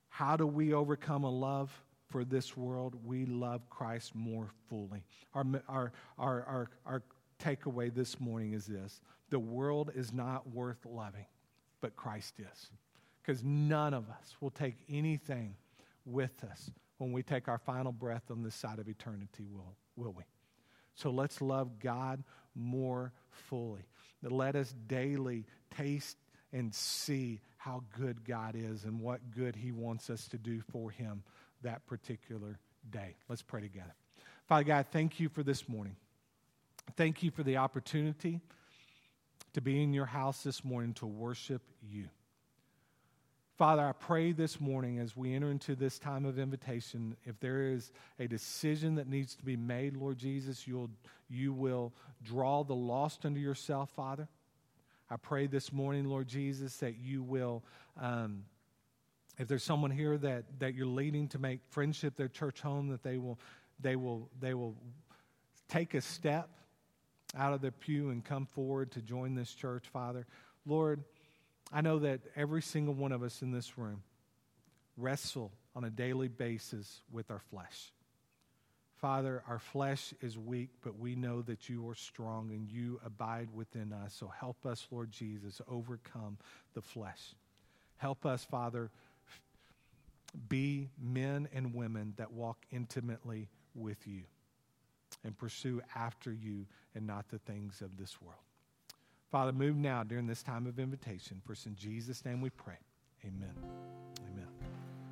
How 0.09 0.37
do 0.37 0.47
we 0.47 0.73
overcome 0.73 1.25
a 1.25 1.31
love 1.31 1.71
for 2.09 2.25
this 2.25 2.57
world? 2.57 2.95
We 3.05 3.27
love 3.27 3.69
Christ 3.69 4.15
more 4.15 4.49
fully. 4.71 5.05
Our, 5.35 5.45
our, 5.69 5.93
our, 6.19 6.43
our, 6.45 6.71
our 6.87 7.03
takeaway 7.39 7.93
this 7.93 8.19
morning 8.19 8.55
is 8.55 8.65
this 8.65 9.03
the 9.35 9.41
world 9.41 9.91
is 9.97 10.13
not 10.13 10.49
worth 10.55 10.87
loving, 10.87 11.27
but 11.81 11.97
Christ 11.97 12.35
is. 12.39 12.71
Because 13.21 13.43
none 13.43 13.93
of 13.93 14.09
us 14.09 14.37
will 14.41 14.53
take 14.53 14.77
anything 14.89 15.57
with 16.07 16.45
us 16.45 16.71
when 16.99 17.11
we 17.11 17.25
take 17.25 17.49
our 17.49 17.59
final 17.59 17.91
breath 17.91 18.31
on 18.31 18.45
this 18.45 18.55
side 18.55 18.79
of 18.79 18.89
eternity, 18.89 19.45
will, 19.53 19.75
will 19.97 20.13
we? 20.13 20.23
So 20.95 21.11
let's 21.11 21.41
love 21.41 21.81
God 21.81 22.23
more 22.55 23.13
fully. 23.49 23.83
Let 24.23 24.55
us 24.55 24.73
daily 24.87 25.47
taste 25.77 26.17
and 26.53 26.73
see 26.73 27.41
how 27.57 27.83
good 27.99 28.25
God 28.25 28.55
is 28.55 28.85
and 28.85 29.01
what 29.01 29.33
good 29.33 29.57
He 29.57 29.73
wants 29.73 30.11
us 30.11 30.29
to 30.29 30.39
do 30.39 30.63
for 30.71 30.93
Him 30.93 31.25
that 31.63 31.85
particular 31.89 32.61
day. 32.89 33.17
Let's 33.29 33.43
pray 33.43 33.63
together. 33.63 33.97
Father 34.47 34.63
God, 34.63 34.87
thank 34.93 35.19
you 35.19 35.29
for 35.29 35.43
this 35.43 35.69
morning. 35.69 35.97
Thank 36.97 37.25
you 37.25 37.33
for 37.33 37.43
the 37.43 37.57
opportunity 37.57 38.41
to 39.55 39.61
be 39.61 39.83
in 39.83 39.93
your 39.93 40.07
house 40.07 40.43
this 40.43 40.65
morning 40.65 40.93
to 40.95 41.07
worship 41.07 41.63
you. 41.83 42.09
Father, 43.57 43.83
I 43.83 43.93
pray 43.93 44.33
this 44.33 44.61
morning 44.61 44.99
as 44.99 45.17
we 45.17 45.33
enter 45.33 45.49
into 45.49 45.77
this 45.77 46.01
time 46.01 46.25
of 46.25 46.41
invitation, 46.41 47.17
if 47.25 47.39
there 47.39 47.71
is 47.71 47.93
a 48.19 48.27
decision 48.27 48.97
that 48.97 49.09
needs 49.09 49.37
to 49.37 49.45
be 49.45 49.57
made, 49.57 49.97
Lord 49.97 50.19
Jesus, 50.19 50.67
you'll, 50.67 50.91
you 51.31 51.53
will 51.53 51.93
draw 52.25 52.65
the 52.65 52.75
lost 52.75 53.25
unto 53.25 53.39
yourself, 53.39 53.91
Father. 53.91 54.29
I 55.09 55.17
pray 55.17 55.47
this 55.47 55.73
morning, 55.73 56.07
Lord 56.07 56.27
Jesus, 56.27 56.79
that 56.79 56.97
you 56.97 57.23
will, 57.23 57.63
um, 58.01 58.43
if 59.39 59.47
there's 59.47 59.63
someone 59.63 59.93
here 59.93 60.19
that, 60.19 60.59
that 60.59 60.75
you're 60.75 60.87
leading 60.87 61.29
to 61.29 61.39
make 61.39 61.61
friendship 61.71 62.17
their 62.17 62.29
church 62.29 62.61
home, 62.61 62.89
that 62.89 63.05
they 63.05 63.19
will, 63.19 63.39
they 63.79 63.95
will, 63.95 64.29
they 64.41 64.55
will 64.55 64.75
take 65.69 65.95
a 65.95 66.01
step 66.01 66.49
out 67.37 67.53
of 67.53 67.61
their 67.61 67.71
pew 67.71 68.11
and 68.11 68.25
come 68.25 68.47
forward 68.47 68.93
to 68.93 69.03
join 69.03 69.35
this 69.35 69.53
church, 69.53 69.85
Father. 69.93 70.27
Lord, 70.67 71.05
I 71.73 71.81
know 71.81 71.99
that 72.01 72.21
every 72.37 72.63
single 72.63 72.95
one 72.95 73.13
of 73.13 73.23
us 73.23 73.43
in 73.43 73.51
this 73.51 73.77
room 73.79 74.03
wrestle 74.97 75.53
on 75.75 75.85
a 75.85 75.91
daily 75.91 76.29
basis 76.29 77.01
with 77.11 77.31
our 77.31 77.41
flesh. 77.51 77.93
Father, 78.97 79.43
our 79.49 79.59
flesh 79.59 80.15
is 80.23 80.39
weak, 80.39 80.71
but 80.83 80.99
we 80.99 81.15
know 81.15 81.43
that 81.43 81.69
you 81.69 81.87
are 81.89 81.95
strong 81.95 82.51
and 82.51 82.71
you 82.71 83.01
abide 83.05 83.49
within 83.53 83.93
us. 83.93 84.15
So 84.19 84.29
help 84.29 84.65
us, 84.65 84.87
Lord 84.91 85.11
Jesus, 85.11 85.61
overcome 85.69 86.39
the 86.75 86.81
flesh. 86.81 87.35
Help 87.99 88.25
us, 88.25 88.45
Father, 88.45 88.91
be 90.49 90.91
men 91.01 91.49
and 91.53 91.75
women 91.75 92.15
that 92.17 92.33
walk 92.33 92.59
intimately 92.71 93.49
with 93.75 94.07
you 94.07 94.23
and 95.25 95.37
pursue 95.37 95.81
after 95.95 96.33
you 96.33 96.67
and 96.95 97.07
not 97.07 97.29
the 97.29 97.39
things 97.39 97.81
of 97.81 97.97
this 97.97 98.21
world. 98.21 98.39
Father, 99.31 99.53
move 99.53 99.77
now 99.77 100.05
during 100.05 100.27
this 100.27 100.43
time 100.43 100.67
of 100.67 100.79
invitation. 100.79 101.41
For 101.45 101.55
in 101.67 101.75
Jesus' 101.75 102.25
name 102.25 102.41
we 102.41 102.51
pray. 102.51 102.79
Amen. 103.25 103.94